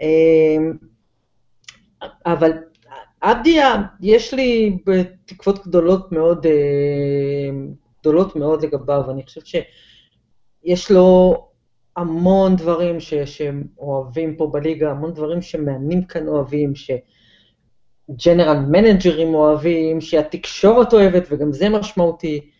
אמ, 0.00 0.72
אבל 2.26 2.52
אבדיה, 3.22 3.82
יש 4.00 4.34
לי 4.34 4.78
תקוות 5.24 5.66
גדולות 5.66 6.12
מאוד, 6.12 6.46
אה, 6.46 7.50
גדולות 8.00 8.36
מאוד 8.36 8.64
לגביו, 8.64 9.10
אני 9.10 9.22
חושבת 9.24 9.46
שיש 9.46 10.90
לו 10.90 11.36
המון 11.96 12.56
דברים 12.56 13.00
ש, 13.00 13.14
שהם 13.14 13.64
אוהבים 13.78 14.36
פה 14.36 14.46
בליגה, 14.46 14.90
המון 14.90 15.14
דברים 15.14 15.42
שמאמנים 15.42 16.04
כאן 16.04 16.28
אוהבים, 16.28 16.72
שג'נרל 16.74 18.58
מנג'רים 18.58 19.34
אוהבים, 19.34 20.00
שהתקשורת 20.00 20.92
אוהבת, 20.92 21.26
וגם 21.30 21.52
זה 21.52 21.68
משמעותי. 21.68 22.50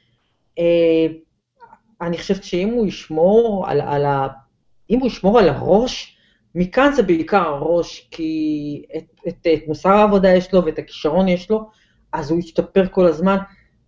אה, 0.58 1.06
אני 2.00 2.18
חושבת 2.18 2.44
שאם 2.44 2.68
הוא 2.68 2.86
ישמור 2.86 3.64
על, 3.68 3.80
על 3.80 4.04
ה... 4.04 4.28
אם 4.90 4.98
הוא 4.98 5.06
ישמור 5.06 5.38
על 5.38 5.48
הראש 5.48 6.16
מכאן 6.54 6.92
זה 6.92 7.02
בעיקר 7.02 7.48
הראש, 7.48 8.08
כי 8.10 8.82
את, 8.96 9.04
את, 9.28 9.46
את 9.54 9.68
מוסר 9.68 9.88
העבודה 9.88 10.28
יש 10.28 10.54
לו 10.54 10.64
ואת 10.64 10.78
הכישרון 10.78 11.28
יש 11.28 11.50
לו, 11.50 11.70
אז 12.12 12.30
הוא 12.30 12.38
ישתפר 12.38 12.86
כל 12.90 13.06
הזמן. 13.06 13.36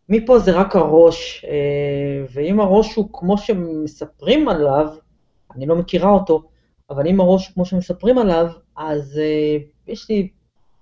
מפה 0.08 0.38
זה 0.38 0.52
רק 0.52 0.76
הראש, 0.76 1.44
אה, 1.48 2.24
ואם 2.32 2.60
הראש 2.60 2.94
הוא 2.94 3.08
כמו 3.12 3.38
שמספרים 3.38 4.48
עליו, 4.48 4.86
אני 5.56 5.66
לא 5.66 5.76
מכירה 5.76 6.10
אותו, 6.10 6.42
אבל 6.90 7.06
אם 7.06 7.20
הראש 7.20 7.48
כמו 7.48 7.64
שמספרים 7.64 8.18
עליו, 8.18 8.46
אז 8.76 9.18
אה, 9.18 9.56
יש 9.86 10.10
לי 10.10 10.28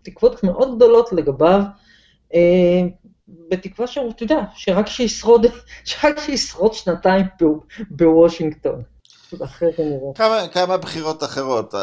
תקוות 0.02 0.44
מאוד 0.44 0.76
גדולות 0.76 1.12
לגביו, 1.12 1.62
אה, 2.34 2.80
בתקווה 3.50 3.86
שאתה 3.86 4.22
יודע, 4.22 4.40
שרק 4.54 4.86
שישרוד, 4.86 5.46
שרק 5.84 6.18
שישרוד 6.18 6.74
שנתיים 6.74 7.26
בוושינגטון. 7.90 8.82
כמה, 10.14 10.48
כמה 10.52 10.76
בחירות 10.76 11.24
אחרות. 11.24 11.74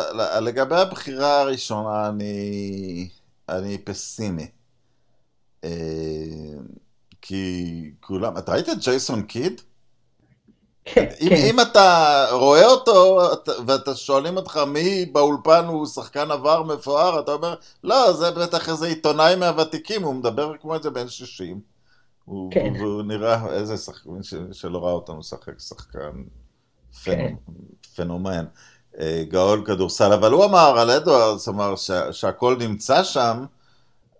לגבי 0.41 0.75
הבחירה 0.75 1.41
הראשונה 1.41 2.09
אני, 2.09 3.09
אני 3.49 3.77
פסימי. 3.77 4.47
כי 7.21 7.91
כולם, 8.01 8.37
אתה 8.37 8.51
ראית 8.51 8.69
את 8.69 8.77
ג'ייסון 8.79 9.21
קיד? 9.21 9.61
כן, 10.85 11.05
אם, 11.21 11.29
כן. 11.29 11.35
אם 11.35 11.59
אתה 11.59 12.25
רואה 12.31 12.65
אותו 12.65 13.19
ואתה 13.67 13.95
שואלים 13.95 14.37
אותך 14.37 14.57
מי 14.57 15.05
באולפן 15.05 15.65
הוא 15.65 15.85
שחקן 15.85 16.31
עבר 16.31 16.63
מפואר, 16.63 17.19
אתה 17.19 17.31
אומר, 17.31 17.55
לא, 17.83 18.13
זה 18.13 18.31
בטח 18.31 18.69
איזה 18.69 18.87
עיתונאי 18.87 19.35
מהוותיקים, 19.35 20.03
הוא 20.03 20.15
מדבר 20.15 20.57
כמו 20.61 20.75
איזה 20.75 20.89
בן 20.89 21.07
60. 21.07 21.61
הוא, 22.25 22.51
כן. 22.51 22.73
והוא 22.79 23.03
נראה, 23.03 23.53
איזה 23.53 23.77
שחקן, 23.77 24.23
ש, 24.23 24.33
שלא 24.51 24.85
ראה 24.85 24.91
אותנו 24.91 25.17
משחק, 25.17 25.59
שחקן. 25.59 26.23
פנומן, 27.95 28.45
אה, 28.99 29.23
גאול 29.29 29.63
כדורסל, 29.65 30.13
אבל 30.13 30.31
הוא 30.31 30.45
אמר 30.45 30.79
על 30.79 30.91
אדוארדס, 30.91 31.47
אמר 31.47 31.75
שה, 31.75 32.13
שהכל 32.13 32.55
נמצא 32.59 33.03
שם, 33.03 33.45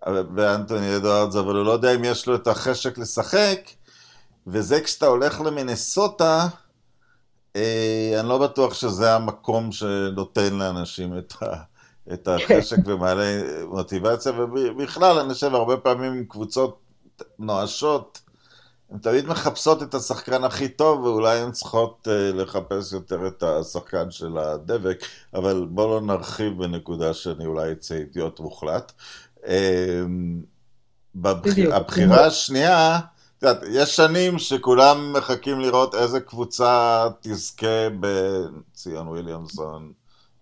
באנטוני 0.06 0.96
אדוארדס, 0.96 1.36
אבל 1.36 1.56
הוא 1.56 1.64
לא 1.64 1.72
יודע 1.72 1.94
אם 1.94 2.04
יש 2.04 2.26
לו 2.26 2.34
את 2.34 2.46
החשק 2.46 2.98
לשחק, 2.98 3.60
וזה 4.46 4.80
כשאתה 4.80 5.06
הולך 5.06 5.40
למינסוטה, 5.40 6.48
אה, 7.56 8.16
אני 8.20 8.28
לא 8.28 8.38
בטוח 8.38 8.74
שזה 8.74 9.14
המקום 9.14 9.72
שנותן 9.72 10.54
לאנשים 10.54 11.18
את, 11.18 11.34
ה, 11.42 11.54
את 12.12 12.28
החשק 12.28 12.76
ומעלה 12.86 13.42
מוטיבציה, 13.68 14.32
ובכלל, 14.32 15.18
אני 15.18 15.34
חושב, 15.34 15.54
הרבה 15.54 15.76
פעמים 15.76 16.24
קבוצות 16.28 16.78
נואשות, 17.38 18.20
הן 18.90 18.98
תמיד 18.98 19.26
מחפשות 19.26 19.82
את 19.82 19.94
השחקן 19.94 20.44
הכי 20.44 20.68
טוב, 20.68 21.04
ואולי 21.04 21.38
הן 21.38 21.52
צריכות 21.52 22.08
אה, 22.10 22.32
לחפש 22.34 22.92
יותר 22.92 23.26
את 23.26 23.42
השחקן 23.42 24.10
של 24.10 24.38
הדבק, 24.38 24.98
אבל 25.34 25.66
בואו 25.70 25.88
לא 25.88 26.00
נרחיב 26.00 26.62
בנקודה 26.62 27.14
שאני 27.14 27.46
אולי 27.46 27.72
אצא 27.72 27.94
אידיוט 27.94 28.40
מוחלט. 28.40 28.92
בדיוק. 31.14 31.74
הבחירה 31.74 32.26
השנייה, 32.26 32.98
את 33.38 33.42
יודעת, 33.42 33.62
יש 33.70 33.96
שנים 33.96 34.38
שכולם 34.38 35.12
מחכים 35.12 35.60
לראות 35.60 35.94
איזה 35.94 36.20
קבוצה 36.20 37.06
תזכה 37.20 37.88
בציון 38.00 39.08
וויליאמסון, 39.08 39.92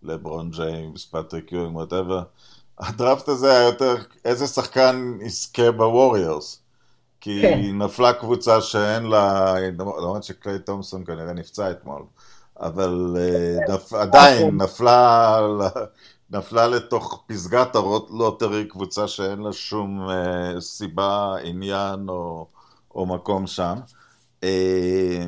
לברון 0.02 0.50
ג'יימס, 0.50 1.04
פטריק 1.04 1.52
יואינג, 1.52 1.76
whatever. 1.76 2.22
הדראפט 2.78 3.28
הזה 3.28 3.50
היה 3.50 3.66
יותר 3.66 3.96
איזה 4.24 4.46
שחקן 4.46 5.18
יזכה 5.20 5.72
בווריורס. 5.72 6.65
כי 7.20 7.42
כן. 7.42 7.60
נפלה 7.78 8.12
קבוצה 8.12 8.60
שאין 8.60 9.02
לה, 9.02 9.54
למרות 9.78 10.24
שקליי 10.24 10.58
תומסון 10.58 11.04
כנראה 11.04 11.32
נפצע 11.32 11.70
אתמול, 11.70 12.02
אבל 12.60 13.16
אה, 13.18 13.74
נפ, 13.74 13.92
עדיין 13.92 14.56
נפלה, 14.62 15.40
נפלה 16.30 16.66
לתוך 16.66 17.24
פסגת 17.26 17.76
ה 17.76 17.87
lottery 17.87 18.64
קבוצה 18.64 19.08
שאין 19.08 19.38
לה 19.38 19.52
שום 19.52 20.08
אה, 20.10 20.60
סיבה, 20.60 21.36
עניין 21.42 22.08
או, 22.08 22.46
או 22.94 23.06
מקום 23.06 23.46
שם. 23.46 23.78
אה, 24.44 25.26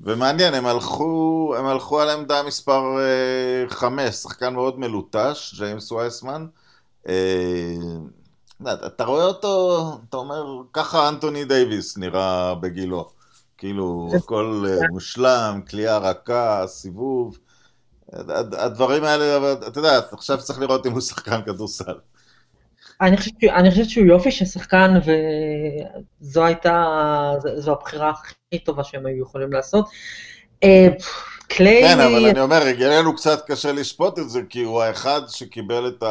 ומעניין, 0.00 0.54
הם 0.54 0.66
הלכו, 0.66 1.54
הם 1.58 1.66
הלכו 1.66 2.00
על 2.00 2.10
עמדה 2.10 2.42
מספר 2.42 2.82
5, 3.68 4.14
שחקן 4.14 4.54
מאוד 4.54 4.78
מלוטש, 4.78 5.54
ג'יימס 5.58 5.92
וייסמן. 5.92 6.46
אתה 8.86 9.04
רואה 9.04 9.24
אותו, 9.24 9.78
אתה 10.08 10.16
אומר, 10.16 10.44
ככה 10.72 11.08
אנטוני 11.08 11.44
דייוויס 11.44 11.98
נראה 11.98 12.54
בגילו. 12.54 13.08
כאילו, 13.58 14.10
הכל 14.16 14.64
אה, 14.68 14.88
מושלם, 14.90 15.60
כליאה 15.70 15.98
רכה, 15.98 16.64
סיבוב. 16.66 17.38
הדברים 18.58 19.04
האלה, 19.04 19.52
אתה 19.52 19.78
יודע, 19.78 20.00
עכשיו 20.12 20.38
צריך 20.38 20.60
לראות 20.60 20.86
אם 20.86 20.92
הוא 20.92 21.00
שחקן 21.00 21.42
כדורסל. 21.42 21.94
אני 23.00 23.16
חושבת, 23.16 23.34
אני 23.44 23.70
חושבת 23.70 23.88
שהוא 23.90 24.06
יופי 24.06 24.30
של 24.30 24.44
שחקן, 24.44 24.98
וזו 26.20 26.44
הייתה, 26.44 26.84
זו 27.56 27.72
הבחירה 27.72 28.10
הכי 28.10 28.58
טובה 28.64 28.84
שהם 28.84 29.06
היו 29.06 29.22
יכולים 29.22 29.52
לעשות. 29.52 29.88
אה, 30.64 30.88
קליי... 31.48 31.82
כן, 31.82 32.00
אבל 32.00 32.26
אני 32.26 32.40
אומר, 32.40 32.62
הגיע 32.62 33.00
קצת 33.16 33.46
קשה 33.46 33.72
לשפוט 33.72 34.18
את 34.18 34.30
זה, 34.30 34.40
כי 34.48 34.62
הוא 34.62 34.82
האחד 34.82 35.20
שקיבל 35.28 35.88
את 35.88 36.02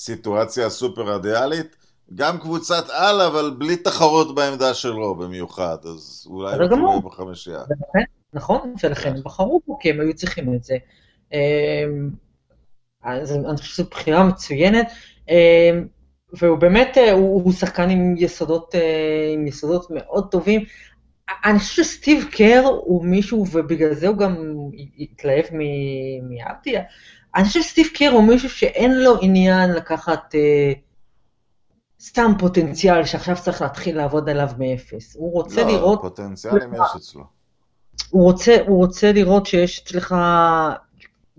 הסיטואציה 0.00 0.66
הסופר 0.66 1.14
אידיאלית. 1.14 1.76
גם 2.14 2.38
קבוצת 2.38 2.84
על, 2.90 3.20
אבל 3.20 3.54
בלי 3.58 3.76
תחרות 3.76 4.34
בעמדה 4.34 4.74
שלו 4.74 5.14
במיוחד, 5.14 5.76
אז 5.84 6.26
אולי 6.30 6.68
גמור. 6.70 6.90
יהיה 6.90 7.00
בחמישייה. 7.00 7.60
נכון, 8.32 8.74
ולכן 8.84 9.16
הם 9.16 9.22
בחרו 9.22 9.60
בו, 9.66 9.78
כי 9.78 9.90
הם 9.90 10.00
היו 10.00 10.14
צריכים 10.14 10.54
את 10.54 10.64
זה. 10.64 10.76
אמ, 11.32 12.10
אז 13.02 13.32
אני 13.32 13.56
חושבת 13.56 13.74
שזו 13.74 13.84
בחירה 13.90 14.24
מצוינת, 14.24 14.86
אמ, 15.28 15.86
והוא 16.32 16.58
באמת, 16.58 16.98
אה, 16.98 17.12
הוא 17.12 17.44
הוא 17.44 17.52
שחקן 17.52 17.90
עם 17.90 18.14
יסודות, 18.18 18.74
אה, 18.74 19.30
עם 19.34 19.46
יסודות 19.46 19.86
מאוד 19.90 20.30
טובים. 20.30 20.64
אני 21.44 21.58
חושבת 21.58 21.84
שסטיב 21.84 22.24
קר 22.30 22.62
הוא 22.66 23.04
מישהו, 23.04 23.46
ובגלל 23.52 23.94
זה 23.94 24.08
הוא 24.08 24.16
גם 24.16 24.36
התלהב 24.98 25.44
מ- 25.52 26.34
מאבדיה, 26.34 26.82
אני 27.34 27.44
חושבת 27.44 27.62
שסטיב 27.62 27.86
קר 27.94 28.10
הוא 28.12 28.24
מישהו 28.24 28.50
שאין 28.50 29.00
לו 29.00 29.18
עניין 29.20 29.72
לקחת 29.72 30.34
אה, 30.34 30.72
סתם 32.00 32.32
פוטנציאל 32.38 33.04
שעכשיו 33.04 33.36
צריך 33.42 33.62
להתחיל 33.62 33.96
לעבוד 33.96 34.28
עליו 34.28 34.48
מאפס. 34.58 35.16
הוא 35.16 35.32
רוצה 35.32 35.62
לא, 35.62 35.68
לראות... 35.68 36.00
פוטנציאלים 36.00 36.74
יש 36.74 36.80
אצלו. 36.96 37.24
הוא 38.10 38.22
רוצה, 38.22 38.56
הוא 38.66 38.76
רוצה 38.76 39.12
לראות 39.12 39.46
שיש 39.46 39.80
אצלך 39.80 40.14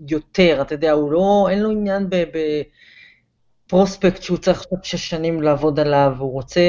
יותר, 0.08 0.62
אתה 0.62 0.74
יודע, 0.74 0.92
הוא 0.92 1.12
לא, 1.12 1.46
אין 1.50 1.62
לו 1.62 1.70
עניין 1.70 2.08
בפרוספקט 3.66 4.22
שהוא 4.22 4.38
צריך 4.38 4.58
עכשיו 4.58 4.78
שש 4.82 5.10
שנים 5.10 5.42
לעבוד 5.42 5.80
עליו, 5.80 6.12
הוא 6.18 6.32
רוצה, 6.32 6.60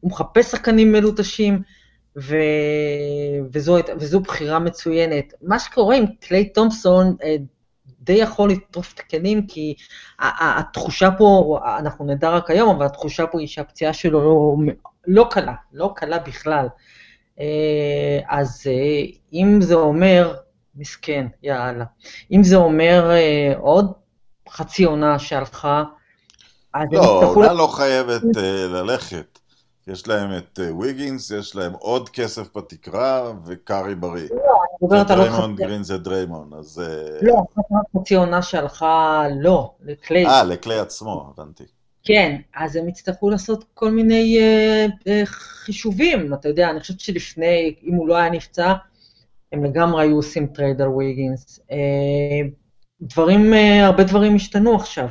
הוא 0.00 0.10
מחפש 0.10 0.50
שחקנים 0.50 0.92
מלוטשים, 0.92 1.62
ו, 2.16 2.36
וזו, 3.52 3.76
וזו 3.98 4.20
בחירה 4.20 4.58
מצוינת. 4.58 5.32
מה 5.42 5.58
שקורה 5.58 5.96
עם 5.96 6.04
קליי 6.20 6.48
תומפסון, 6.48 7.16
אה, 7.24 7.36
די 8.00 8.12
יכול 8.12 8.50
לטרוף 8.50 8.94
את 8.94 8.98
הכלים, 8.98 9.46
כי 9.46 9.74
התחושה 10.18 11.08
פה, 11.18 11.58
אנחנו 11.78 12.04
נדע 12.04 12.30
רק 12.30 12.50
היום, 12.50 12.76
אבל 12.76 12.86
התחושה 12.86 13.26
פה 13.26 13.40
היא 13.40 13.48
שהפציעה 13.48 13.92
שלו 13.92 14.20
לא, 14.20 14.56
לא 15.06 15.26
קלה, 15.30 15.54
לא 15.72 15.92
קלה 15.96 16.18
בכלל. 16.18 16.66
אה, 17.40 18.18
אז 18.28 18.62
אה, 18.66 19.06
אם 19.32 19.58
זה 19.62 19.74
אומר, 19.74 20.34
מסכן, 20.76 21.26
יאללה, 21.42 21.84
אם 22.32 22.42
זה 22.42 22.56
אומר 22.56 23.10
עוד 23.58 23.92
חצי 24.48 24.84
עונה 24.84 25.18
שהלכה, 25.18 25.84
אז 26.74 26.88
לא. 26.92 27.22
העונה 27.22 27.52
לא 27.52 27.66
חייבת 27.66 28.22
ללכת. 28.70 29.38
יש 29.88 30.08
להם 30.08 30.38
את 30.38 30.60
אה, 30.62 30.76
ויגינס, 30.76 31.30
יש 31.30 31.56
להם 31.56 31.72
עוד 31.72 32.08
כסף 32.08 32.56
בתקרה, 32.56 33.32
וקארי 33.46 33.94
בריא. 33.94 34.22
אני 34.22 34.38
מדברת 34.82 35.10
על 35.10 35.20
עוד 35.20 35.28
חצי... 35.28 35.52
גרין 35.54 35.82
זה 35.82 35.98
דריימונד, 35.98 36.54
אז... 36.54 36.82
אה, 36.86 37.18
לא, 37.22 37.42
חצי 37.96 38.14
עונה 38.14 38.42
שהלכה, 38.42 39.26
לא, 39.40 39.74
לקליי. 39.84 40.26
אה, 40.26 40.44
לקליי 40.44 40.78
עצמו, 40.78 41.32
הבנתי. 41.34 41.64
כן, 42.04 42.36
אז 42.54 42.76
הם 42.76 42.88
יצטרכו 42.88 43.30
לעשות 43.30 43.64
כל 43.74 43.90
מיני 43.90 44.38
אה, 44.40 44.86
אה, 45.06 45.22
חישובים, 45.24 46.34
אתה 46.34 46.48
יודע, 46.48 46.70
אני 46.70 46.80
חושבת 46.80 47.00
שלפני, 47.00 47.74
אם 47.82 47.94
הוא 47.94 48.08
לא 48.08 48.16
היה 48.16 48.30
נפצע, 48.30 48.74
הם 49.52 49.64
לגמרי 49.64 50.04
היו 50.04 50.16
עושים 50.16 50.46
trade 50.46 50.82
על 50.82 50.88
ויגינס. 50.88 51.60
אה, 51.70 52.48
דברים, 53.00 53.54
אה, 53.54 53.86
הרבה 53.86 54.04
דברים 54.04 54.34
השתנו 54.34 54.74
עכשיו. 54.74 55.08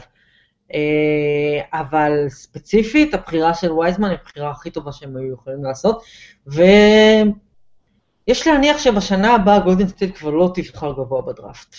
אה, 0.73 1.79
אבל 1.79 2.11
ספציפית, 2.29 3.13
הבחירה 3.13 3.53
של 3.53 3.71
וייזמן 3.71 4.09
היא 4.09 4.17
הבחירה 4.21 4.51
הכי 4.51 4.71
טובה 4.71 4.91
שהם 4.91 5.17
היו 5.17 5.33
יכולים 5.33 5.63
לעשות, 5.63 6.03
ויש 6.47 8.47
להניח 8.47 8.77
שבשנה 8.77 9.35
הבאה 9.35 9.59
גולדן 9.59 9.87
סטייט 9.87 10.17
כבר 10.17 10.29
לא 10.29 10.51
תבחר 10.55 10.91
גבוה 10.91 11.21
בדראפט. 11.21 11.75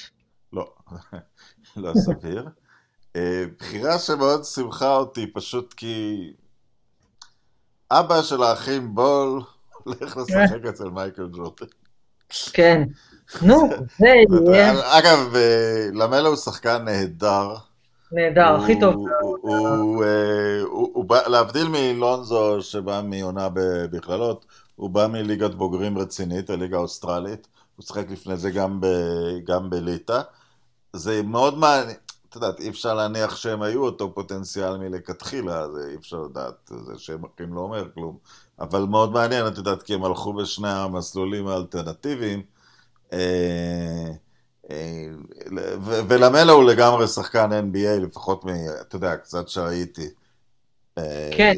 לא, 0.53 0.73
לא 1.77 1.93
סביר. 1.95 2.49
אה, 3.17 3.45
בחירה 3.59 3.99
שמאוד 3.99 4.45
שימחה 4.45 4.97
אותי, 4.97 5.33
פשוט 5.33 5.75
כי 5.77 6.33
אבא 7.91 8.23
של 8.23 8.43
האחים 8.43 8.95
בול 8.95 9.43
הולך 9.85 10.17
לשחק 10.17 10.65
אצל 10.69 10.89
מייקל 10.89 11.29
ג'ורדן. 11.33 11.67
כן. 12.53 12.83
נו, 13.43 13.69
זה 13.99 14.09
יהיה. 14.53 14.99
אגב, 14.99 15.35
אה, 15.35 15.89
למלה 15.93 16.29
הוא 16.29 16.37
שחקן 16.37 16.85
נהדר. 16.85 17.55
נהדר, 18.15 18.55
הכי 18.55 18.81
טוב. 18.81 19.07
הוא 20.71 21.05
בא, 21.05 21.29
להבדיל 21.29 21.69
מלונזו 21.69 22.63
שבא 22.63 23.03
מעונה 23.05 23.49
בכללות, 23.91 24.47
הוא 24.77 24.91
בא 24.91 25.07
מליגת 25.07 25.55
בוגרים 25.55 25.99
רצינית, 25.99 26.51
הליגה 26.51 26.77
האוסטרלית. 26.77 27.49
הוא 27.77 27.85
שיחק 27.85 28.11
לפני 28.11 28.37
זה 28.37 28.51
גם, 28.51 28.81
ב, 28.81 28.87
גם 29.45 29.71
בליטא. 29.71 30.21
זה 30.93 31.23
מאוד 31.23 31.59
מעניין, 31.59 31.97
את 32.29 32.35
יודעת, 32.35 32.61
אי 32.61 32.69
אפשר 32.69 32.95
להניח 32.95 33.37
שהם 33.37 33.63
היו 33.63 33.85
אותו 33.85 34.15
פוטנציאל 34.15 34.77
מלכתחילה, 34.77 35.71
זה 35.71 35.89
אי 35.91 35.97
אפשר 35.97 36.17
לדעת, 36.17 36.71
זה 36.87 36.99
שם 36.99 37.23
אחים 37.25 37.55
לא 37.55 37.61
אומר 37.61 37.89
כלום. 37.95 38.17
אבל 38.61 38.83
מאוד 38.83 39.13
מעניין, 39.13 39.47
את 39.47 39.57
יודעת, 39.57 39.83
כי 39.83 39.95
הם 39.95 40.05
הלכו 40.05 40.33
בשני 40.33 40.71
המסלולים 40.71 41.47
האלטרנטיביים. 41.47 42.43
אה, 43.13 44.11
אה, 44.71 45.07
ולמלה 46.09 46.53
הוא 46.53 46.65
לגמרי 46.65 47.07
שחקן 47.07 47.51
NBA, 47.53 48.01
לפחות 48.01 48.45
מ... 48.45 48.49
אתה 48.81 48.97
יודע, 48.97 49.17
קצת 49.17 49.49
שראיתי. 49.49 50.09
אה, 50.99 51.31
כן, 51.37 51.55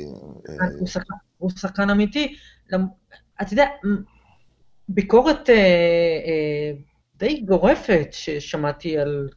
הוא 1.38 1.50
שחקן 1.50 1.90
אמיתי. 1.90 2.36
אתה 3.40 3.52
יודע, 3.52 3.66
ביקורת 4.88 5.50
די 7.16 7.40
גורפת 7.40 8.08
ששמעתי 8.10 8.98
על 8.98 9.28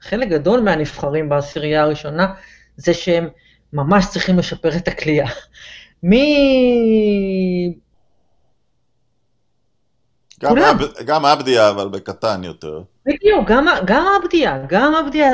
חלק 0.00 0.28
גדול 0.28 0.60
מהנבחרים 0.60 1.28
בעשירייה 1.28 1.82
הראשונה, 1.82 2.34
זה 2.76 2.94
שהם 2.94 3.28
ממש 3.72 4.06
צריכים 4.10 4.38
לשפר 4.38 4.76
את 4.76 4.88
הכלייה. 4.88 5.26
מי... 6.02 6.36
גם 11.04 11.26
אבדיה, 11.26 11.70
אבל 11.70 11.88
בקטן 11.88 12.44
יותר. 12.44 12.82
בדיוק, 13.06 13.48
גם, 13.48 13.66
גם 13.86 14.06
אבדיה, 14.22 14.58
גם 14.68 14.94
אבדיה 14.94 15.30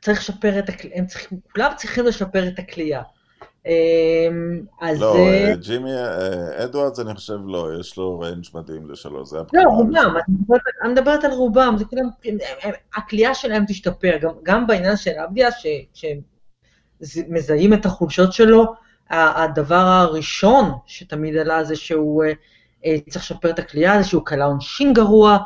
צריך 0.00 0.18
לשפר 0.18 0.58
את 0.58 0.68
הקליעה, 0.68 0.98
הם 0.98 1.06
צריכים, 1.06 1.38
כולם 1.52 1.72
צריכים 1.76 2.04
לשפר 2.04 2.48
את 2.48 2.58
הקליעה. 2.58 3.02
אמ, 3.66 4.60
אז... 4.80 5.00
לא, 5.00 5.16
אה, 5.16 5.54
ג'ימי 5.60 5.92
אה, 5.92 6.64
אדוארדס 6.64 7.00
אני 7.00 7.14
חושב 7.14 7.38
לא, 7.46 7.68
יש 7.80 7.96
לו 7.96 8.20
range 8.20 8.44
מדהים 8.54 8.90
לשלוש, 8.90 9.28
זה 9.28 9.40
הבחירה. 9.40 9.64
לא, 9.64 9.70
רובם, 9.70 10.14
אני 10.82 10.92
מדברת 10.92 11.24
על 11.24 11.30
רובם, 11.30 11.74
זה 11.78 11.84
כאילו, 11.84 12.02
הקליעה 12.96 13.34
שלהם 13.34 13.64
תשתפר, 13.68 14.16
גם 14.42 14.66
בעניין 14.66 14.96
של 14.96 15.10
אבדיה, 15.24 15.48
שמזהים 17.02 17.74
את 17.74 17.86
החולשות 17.86 18.32
שלו, 18.32 18.74
הדבר 19.10 19.74
הראשון 19.74 20.72
שתמיד 20.86 21.36
עלה 21.36 21.64
זה 21.64 21.76
שהוא 21.76 22.24
אה, 22.24 22.32
צריך 22.84 23.24
לשפר 23.24 23.50
את 23.50 23.58
הכלייה, 23.58 24.04
שהוא 24.04 24.24
קלע 24.24 24.44
עונשין 24.44 24.92
גרוע 24.92 25.38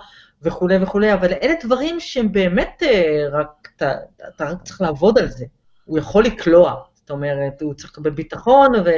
וכולי 0.42 0.82
וכולי, 0.82 1.12
אבל 1.12 1.32
אלה 1.32 1.54
דברים 1.62 2.00
שהם 2.00 2.32
באמת 2.32 2.82
רק, 3.32 3.68
אתה 3.76 4.44
רק 4.44 4.62
צריך 4.62 4.80
לעבוד 4.80 5.18
על 5.18 5.28
זה, 5.28 5.44
הוא 5.84 5.98
יכול 5.98 6.24
לקלוע. 6.24 6.74
זאת 6.94 7.10
אומרת, 7.10 7.62
הוא 7.62 7.74
צריך 7.74 7.90
לקבל 7.92 8.10
ביטחון 8.10 8.72
ו... 8.84 8.90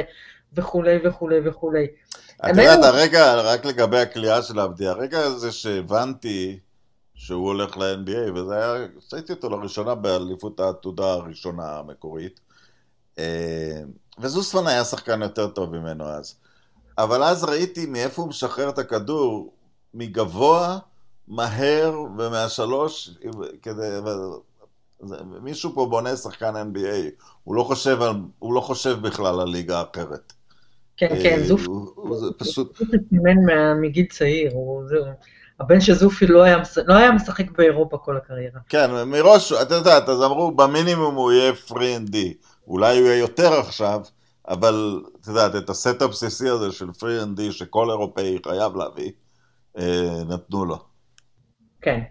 וכולי 0.55 1.07
וכולי 1.07 1.49
וכולי. 1.49 1.87
את 2.45 2.49
יודעת, 2.49 2.83
הרגע, 2.83 3.35
רק 3.35 3.65
לגבי 3.65 3.99
הקליעה 3.99 4.41
של 4.41 4.59
עבדי, 4.59 4.87
הרגע 4.87 5.19
הזה 5.19 5.51
שהבנתי 5.51 6.59
שהוא 7.15 7.47
הולך 7.47 7.77
ל-NBA, 7.77 8.31
וזה 8.35 8.55
היה, 8.55 8.87
עשיתי 8.97 9.33
אותו 9.33 9.49
לראשונה 9.49 9.95
באליפות 9.95 10.59
העתודה 10.59 11.13
הראשונה 11.13 11.77
המקורית, 11.77 12.39
אה, 13.19 13.81
וזוסמן 14.19 14.67
היה 14.67 14.83
שחקן 14.83 15.21
יותר 15.21 15.47
טוב 15.47 15.77
ממנו 15.77 16.05
אז. 16.05 16.35
אבל 16.97 17.23
אז 17.23 17.43
ראיתי 17.43 17.85
מאיפה 17.85 18.21
הוא 18.21 18.29
משחרר 18.29 18.69
את 18.69 18.77
הכדור, 18.77 19.53
מגבוה, 19.93 20.77
מהר 21.27 21.99
ומהשלוש, 22.17 23.09
כדי, 23.61 23.87
מישהו 25.41 25.71
פה 25.73 25.85
בונה 25.85 26.15
שחקן 26.15 26.55
NBA, 26.55 27.23
הוא 27.43 27.55
לא 27.55 27.63
חושב, 27.63 28.01
על, 28.01 28.11
הוא 28.39 28.53
לא 28.53 28.61
חושב 28.61 28.97
בכלל 29.01 29.39
על 29.39 29.47
ליגה 29.47 29.83
אחרת. 29.91 30.33
כן, 30.97 31.07
כן, 31.23 31.39
אה, 31.39 31.43
זופי, 31.43 31.65
הוא 31.65 32.31
פשוט... 32.37 32.79
הוא 32.79 32.87
סימן 33.09 33.35
מגיל 33.81 34.05
צעיר, 34.05 34.51
הוא. 34.53 34.83
הבן 35.59 35.81
של 35.81 35.93
זופי 35.93 36.27
לא 36.27 36.43
היה, 36.43 36.57
לא 36.85 36.93
היה 36.93 37.11
משחק 37.11 37.51
באירופה 37.51 37.97
כל 37.97 38.17
הקריירה. 38.17 38.59
כן, 38.69 38.91
מראש, 39.05 39.53
את 39.53 39.71
יודעת, 39.71 40.09
אז 40.09 40.23
אמרו, 40.23 40.51
במינימום 40.51 41.15
הוא 41.15 41.31
יהיה 41.31 41.53
פרי 41.53 41.95
אנד 41.95 42.09
די. 42.09 42.33
אולי 42.67 42.97
הוא 42.97 43.07
יהיה 43.07 43.19
יותר 43.19 43.53
עכשיו, 43.53 44.01
אבל 44.47 45.03
את 45.21 45.27
יודעת, 45.27 45.55
את 45.55 45.69
הסט 45.69 46.01
הבסיסי 46.01 46.49
הזה 46.49 46.71
של 46.71 46.91
three 46.91 47.23
and 47.23 47.37
D, 47.37 47.51
שכל 47.51 47.89
אירופאי 47.89 48.37
חייב 48.45 48.75
להביא, 48.75 49.11
אה, 49.77 50.23
נתנו 50.29 50.65
לו. 50.65 50.77
כן. 51.81 52.01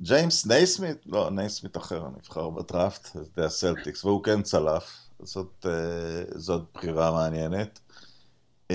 ג'יימס 0.00 0.46
נייסמית, 0.46 0.96
לא, 1.06 1.30
נייסמית 1.30 1.76
אחר 1.76 2.08
נבחר 2.16 2.50
בדראפט, 2.50 3.08
זה 3.36 3.44
הסלטיקס, 3.44 4.04
והוא 4.04 4.24
כן 4.24 4.42
צלף, 4.42 5.06
זאת, 5.22 5.66
אה, 5.66 6.38
זאת 6.38 6.62
בחירה 6.74 7.12
מעניינת. 7.12 7.80
אה, 8.72 8.74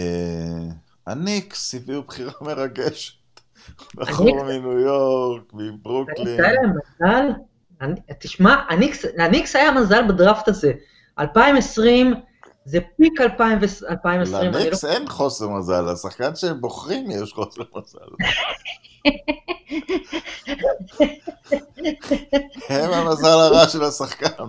הניקס 1.08 1.76
הביאו 1.76 2.04
בחירה 2.04 2.34
מרגשת, 2.42 3.14
בחור 3.96 4.44
מניו 4.44 4.80
יורק, 4.80 5.54
מברוקלין. 5.54 6.40
תשמע, 8.20 8.56
הניקס 9.18 9.56
היה 9.56 9.72
מזל 9.72 10.08
בדראפט 10.08 10.48
הזה. 10.48 10.72
2020 11.22 12.14
זה 12.66 12.80
פיק 12.98 13.22
2020. 13.22 14.52
לניקס 14.52 14.84
לא- 14.84 14.90
אין 14.90 15.08
חוסר 15.10 15.50
מזל, 15.50 15.92
לשחקן 15.92 16.36
שהם 16.36 16.62
בוחרים 16.62 17.12
יש 17.12 17.34
חוסר 17.34 17.62
מזל. 17.76 18.00
הם 22.70 22.92
המזל 22.92 23.28
הרע 23.28 23.68
של 23.70 23.84
השחקן. 23.84 24.44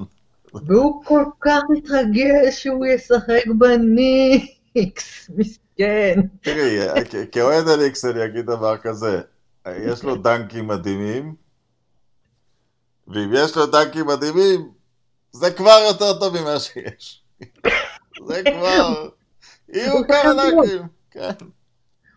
והוא 0.54 1.04
כל 1.04 1.24
כך 1.40 1.60
מתרגש 1.70 2.62
שהוא 2.62 2.86
ישחק 2.86 3.46
בניקס, 3.58 5.30
מסכן. 5.36 6.20
תראי, 6.42 6.78
כאוהד 7.32 7.68
הניקס 7.68 8.04
אני 8.04 8.24
אגיד 8.24 8.46
דבר 8.46 8.76
כזה, 8.76 9.20
יש 9.68 10.02
לו 10.04 10.16
דנקים 10.16 10.68
מדהימים, 10.68 11.34
ואם 13.08 13.30
יש 13.34 13.56
לו 13.56 13.66
דנקים 13.66 14.06
מדהימים, 14.06 14.70
זה 15.32 15.50
כבר 15.50 15.84
יותר 15.88 16.18
טוב 16.18 16.40
ממה 16.40 16.58
שיש. 16.58 17.22
זה 18.26 18.42
כבר... 18.42 19.08
יהיו 19.68 20.06
כמה 20.06 20.32
דנקים, 20.34 20.82
כן. 21.10 21.30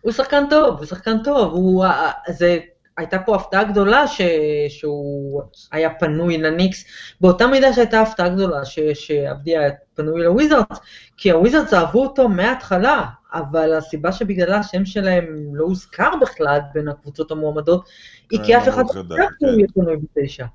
הוא 0.00 0.12
שחקן 0.12 0.44
טוב, 0.50 0.78
הוא 0.78 0.86
שחקן 0.86 1.22
טוב, 1.24 1.52
הוא... 1.52 1.86
זה... 2.28 2.58
הייתה 2.96 3.18
פה 3.18 3.36
הפתעה 3.36 3.64
גדולה 3.64 4.08
ש... 4.08 4.20
שהוא 4.68 5.42
היה 5.72 5.90
פנוי 5.94 6.38
לניקס, 6.38 6.84
באותה 7.20 7.46
מידה 7.46 7.72
שהייתה 7.72 8.00
הפתעה 8.00 8.28
גדולה 8.28 8.64
ש... 8.64 8.78
שעבדי 8.94 9.56
היה 9.58 9.70
פנוי 9.94 10.22
לוויזרדס, 10.22 10.78
כי 11.16 11.30
הוויזרדס 11.30 11.74
אהבו 11.74 12.02
אותו 12.02 12.28
מההתחלה, 12.28 13.04
אבל 13.32 13.74
הסיבה 13.74 14.12
שבגללה 14.12 14.58
השם 14.58 14.84
שלהם 14.84 15.26
לא 15.54 15.64
הוזכר 15.64 16.10
בכלל 16.20 16.58
בין 16.74 16.88
הקבוצות 16.88 17.30
המועמדות, 17.30 17.88
היא 18.30 18.40
כי 18.44 18.56
אף 18.56 18.68
אחד 18.68 18.82
לא 18.82 18.88
חשב 18.88 19.24
שהוא 19.40 19.50
יהיה 19.50 19.68
פנוי 19.74 19.96
בתשע. 19.96 20.46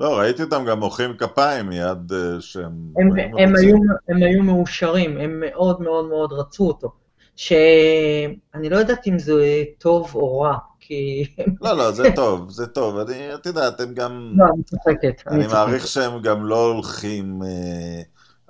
לא, 0.00 0.18
ראיתי 0.18 0.42
אותם 0.42 0.64
גם 0.64 0.78
מוחאים 0.78 1.16
כפיים 1.16 1.66
מיד 1.68 2.12
אה, 2.12 2.40
שהם... 2.40 2.72
הם, 2.96 3.08
הם, 3.38 3.56
היו, 3.56 3.76
הם 4.08 4.22
היו 4.22 4.42
מאושרים, 4.42 5.18
הם 5.18 5.40
מאוד 5.40 5.82
מאוד 5.82 6.08
מאוד 6.08 6.32
רצו 6.32 6.68
אותו. 6.68 6.92
שאני 7.36 8.68
לא 8.70 8.76
יודעת 8.76 9.06
אם 9.06 9.18
זה 9.18 9.62
טוב 9.78 10.10
או 10.14 10.40
רע, 10.40 10.56
כי... 10.80 11.24
לא, 11.62 11.76
לא, 11.76 11.90
זה 11.90 12.08
טוב, 12.16 12.50
זה 12.50 12.66
טוב. 12.66 12.98
אני, 12.98 13.34
את 13.34 13.46
יודעת, 13.46 13.80
הם 13.80 13.94
גם... 13.94 14.32
לא, 14.38 14.44
אני 14.54 14.62
צוחקת. 14.62 15.22
אני 15.26 15.46
מעריך 15.46 15.86
שהם 15.86 16.22
גם 16.22 16.46
לא 16.46 16.66
הולכים... 16.66 17.42
אה, 17.42 18.02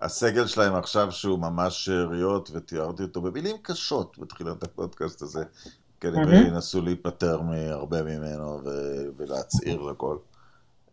הסגל 0.03 0.47
שלהם 0.47 0.75
עכשיו 0.75 1.13
שהוא 1.13 1.39
ממש 1.39 1.85
שאריות, 1.85 2.51
ותיארתי 2.55 3.03
אותו 3.03 3.21
במילים 3.21 3.57
קשות 3.63 4.17
בתחילת 4.19 4.63
הפודקאסט 4.63 5.23
הזה, 5.23 5.45
כנראה 6.01 6.37
ינסו 6.37 6.83
להיפטר 6.83 7.40
מהרבה 7.40 8.03
ממנו 8.03 8.61
ולהצעיר 9.17 9.83
לכל. 9.83 10.17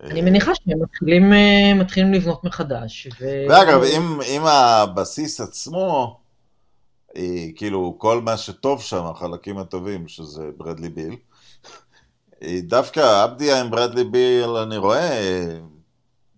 אני 0.04 0.22
מניחה 0.22 0.52
שהם 0.56 0.84
מתחילים, 0.84 1.34
אה, 1.34 1.74
מתחילים 1.76 2.14
לבנות 2.14 2.44
מחדש. 2.44 3.08
ו... 3.22 3.26
ואגב, 3.50 3.82
אם, 3.84 4.22
אם 4.22 4.42
הבסיס 4.46 5.42
עצמו, 5.42 6.20
היא, 7.16 7.54
כאילו, 7.56 7.96
כל 7.98 8.22
מה 8.22 8.38
שטוב 8.38 8.82
שם, 8.82 9.06
החלקים 9.06 9.58
הטובים, 9.58 10.08
שזה 10.08 10.50
ברדלי 10.58 10.90
ביל, 10.90 11.16
דווקא 12.44 13.24
אבדיה 13.24 13.62
עם 13.62 13.72
ברדלי 13.72 14.04
ביל, 14.04 14.50
אני 14.50 14.78
רואה... 14.78 15.60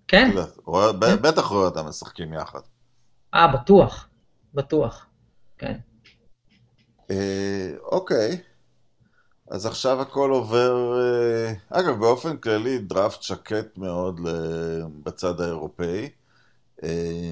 כן? 0.08 0.32
רואה, 0.66 0.94
בטח 0.94 1.46
רואה 1.46 1.66
אותם 1.66 1.86
משחקים 1.86 2.34
יחד. 2.34 2.60
אה, 3.34 3.48
בטוח. 3.48 4.08
בטוח. 4.54 5.06
כן. 5.58 5.78
אה, 7.12 7.72
אוקיי. 7.84 8.38
אז 9.50 9.66
עכשיו 9.66 10.02
הכל 10.02 10.32
עובר, 10.32 11.00
אה, 11.02 11.54
אגב, 11.70 12.00
באופן 12.00 12.38
כללי, 12.38 12.78
דראפט 12.78 13.22
שקט 13.22 13.78
מאוד 13.78 14.20
בצד 15.04 15.42
האירופאי. 15.42 16.10
אה, 16.84 17.32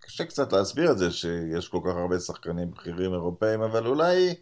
קשה 0.00 0.24
קצת 0.24 0.52
להסביר 0.52 0.90
את 0.92 0.98
זה 0.98 1.10
שיש 1.10 1.68
כל 1.68 1.80
כך 1.84 1.96
הרבה 1.96 2.18
שחקנים 2.18 2.70
בכירים 2.70 3.12
אירופאים, 3.12 3.62
אבל 3.62 3.86
אולי 3.86 4.34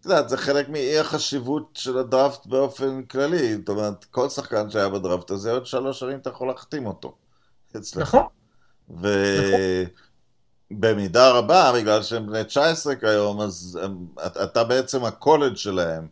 את 0.00 0.04
יודעת, 0.04 0.28
זה 0.28 0.36
חלק 0.36 0.68
מאי 0.68 0.98
החשיבות 0.98 1.70
של 1.74 1.98
הדראפט 1.98 2.46
באופן 2.46 3.02
כללי. 3.02 3.56
זאת 3.56 3.68
אומרת, 3.68 4.04
כל 4.04 4.28
שחקן 4.28 4.70
שהיה 4.70 4.88
בדראפט 4.88 5.30
הזה, 5.30 5.52
עוד 5.52 5.66
שלוש 5.66 6.00
שנים 6.00 6.18
אתה 6.18 6.30
יכול 6.30 6.48
להחתים 6.48 6.86
אותו. 6.86 7.16
אצלך. 7.76 8.14
נכון. 8.14 8.22
ובמידה 10.70 11.30
רבה, 11.30 11.72
בגלל 11.74 12.02
שהם 12.02 12.26
בני 12.26 12.44
19 12.44 12.94
כיום, 12.94 13.40
אז 13.40 13.78
הם, 13.82 14.06
אתה 14.26 14.64
בעצם 14.64 15.04
הקולג' 15.04 15.56
שלהם. 15.56 16.06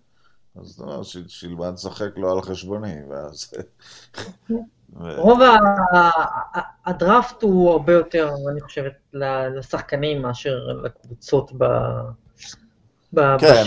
אז 0.61 0.71
אתה 0.71 0.83
אומר, 0.83 1.03
שילמד 1.29 1.73
לשחק 1.73 2.17
לו 2.17 2.33
על 2.33 2.43
חשבוני, 2.43 2.95
ואז... 3.11 3.51
רוב 5.01 5.41
הדראפט 6.87 7.43
הוא 7.43 7.71
הרבה 7.71 7.93
יותר, 7.93 8.31
אני 8.51 8.61
חושבת, 8.61 8.93
לשחקנים 9.59 10.23
מאשר 10.23 10.55
לקבוצות 10.85 11.53
ב... 11.59 11.65
כן, 13.39 13.65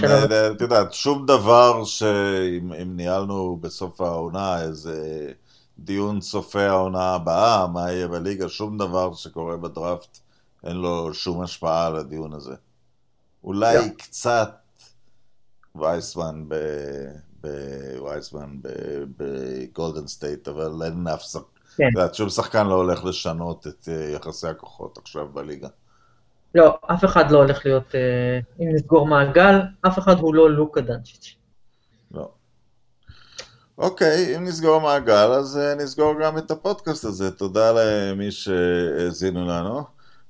את 0.55 0.61
יודעת, 0.61 0.93
שום 0.93 1.25
דבר 1.25 1.83
שאם 1.83 2.95
ניהלנו 2.95 3.57
בסוף 3.61 4.01
העונה 4.01 4.61
איזה 4.61 5.27
דיון 5.79 6.19
צופה 6.19 6.63
העונה 6.63 7.13
הבאה, 7.13 7.67
מה 7.67 7.91
יהיה 7.91 8.07
בליגה, 8.07 8.49
שום 8.49 8.77
דבר 8.77 9.13
שקורה 9.13 9.57
בדראפט 9.57 10.19
אין 10.63 10.75
לו 10.75 11.13
שום 11.13 11.41
השפעה 11.41 11.87
על 11.87 11.95
הדיון 11.95 12.33
הזה. 12.33 12.55
אולי 13.43 13.89
קצת 13.97 14.55
וייסמן 15.75 16.45
ב... 16.47 16.55
בווייסמן 17.41 18.57
בגולדן 19.17 20.07
סטייט, 20.07 20.47
אבל 20.47 20.71
אין 20.85 21.07
אף 21.07 21.21
שחקן, 21.21 21.47
כן. 21.77 22.13
שום 22.13 22.29
שחקן 22.29 22.67
לא 22.67 22.73
הולך 22.73 23.05
לשנות 23.05 23.67
את 23.67 23.89
אה, 23.91 24.09
יחסי 24.09 24.47
הכוחות 24.47 24.97
עכשיו 24.97 25.27
בליגה. 25.27 25.67
לא, 26.55 26.77
אף 26.93 27.05
אחד 27.05 27.31
לא 27.31 27.37
הולך 27.37 27.65
להיות, 27.65 27.95
אה, 27.95 28.39
אם 28.59 28.75
נסגור 28.75 29.07
מעגל, 29.07 29.59
אף 29.87 29.99
אחד 29.99 30.19
הוא 30.19 30.35
לא 30.35 30.51
לוקה 30.51 30.81
דנצ'יץ'. 30.81 31.35
לא. 32.11 32.31
אוקיי, 33.77 34.37
אם 34.37 34.43
נסגור 34.43 34.81
מעגל, 34.81 35.31
אז 35.31 35.57
אה, 35.57 35.75
נסגור 35.75 36.13
גם 36.23 36.37
את 36.37 36.51
הפודקאסט 36.51 37.05
הזה. 37.05 37.31
תודה 37.31 37.71
למי 37.71 38.31
שהאזינו 38.31 39.47
לנו. 39.47 39.83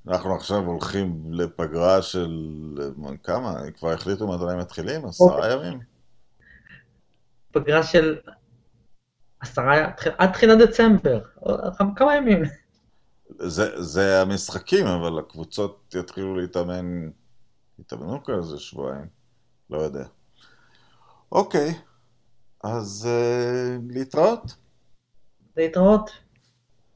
אנחנו 0.07 0.35
עכשיו 0.35 0.59
הולכים 0.59 1.23
לפגרה 1.31 2.01
של 2.01 2.31
כמה? 3.23 3.71
כבר 3.77 3.91
החליטו 3.91 4.27
מתי 4.27 4.55
מתחילים? 4.59 5.05
עשרה 5.05 5.27
אוקיי. 5.35 5.53
ימים? 5.53 5.79
פגרה 7.51 7.83
של 7.83 8.17
עשרה, 9.39 9.91
עד 10.17 10.31
תחילת 10.31 10.57
דצמבר, 10.59 11.21
כמה 11.95 12.15
ימים. 12.15 12.43
זה, 13.29 13.81
זה 13.81 14.21
המשחקים, 14.21 14.87
אבל 14.87 15.19
הקבוצות 15.19 15.95
יתחילו 15.95 16.35
להתאמן, 16.35 17.09
יתאמנו 17.79 18.23
כאיזה 18.23 18.59
שבועיים, 18.59 19.07
לא 19.69 19.77
יודע. 19.77 20.05
אוקיי, 21.31 21.73
אז 22.63 23.09
uh, 23.09 23.81
להתראות. 23.93 24.55
להתראות. 25.57 26.11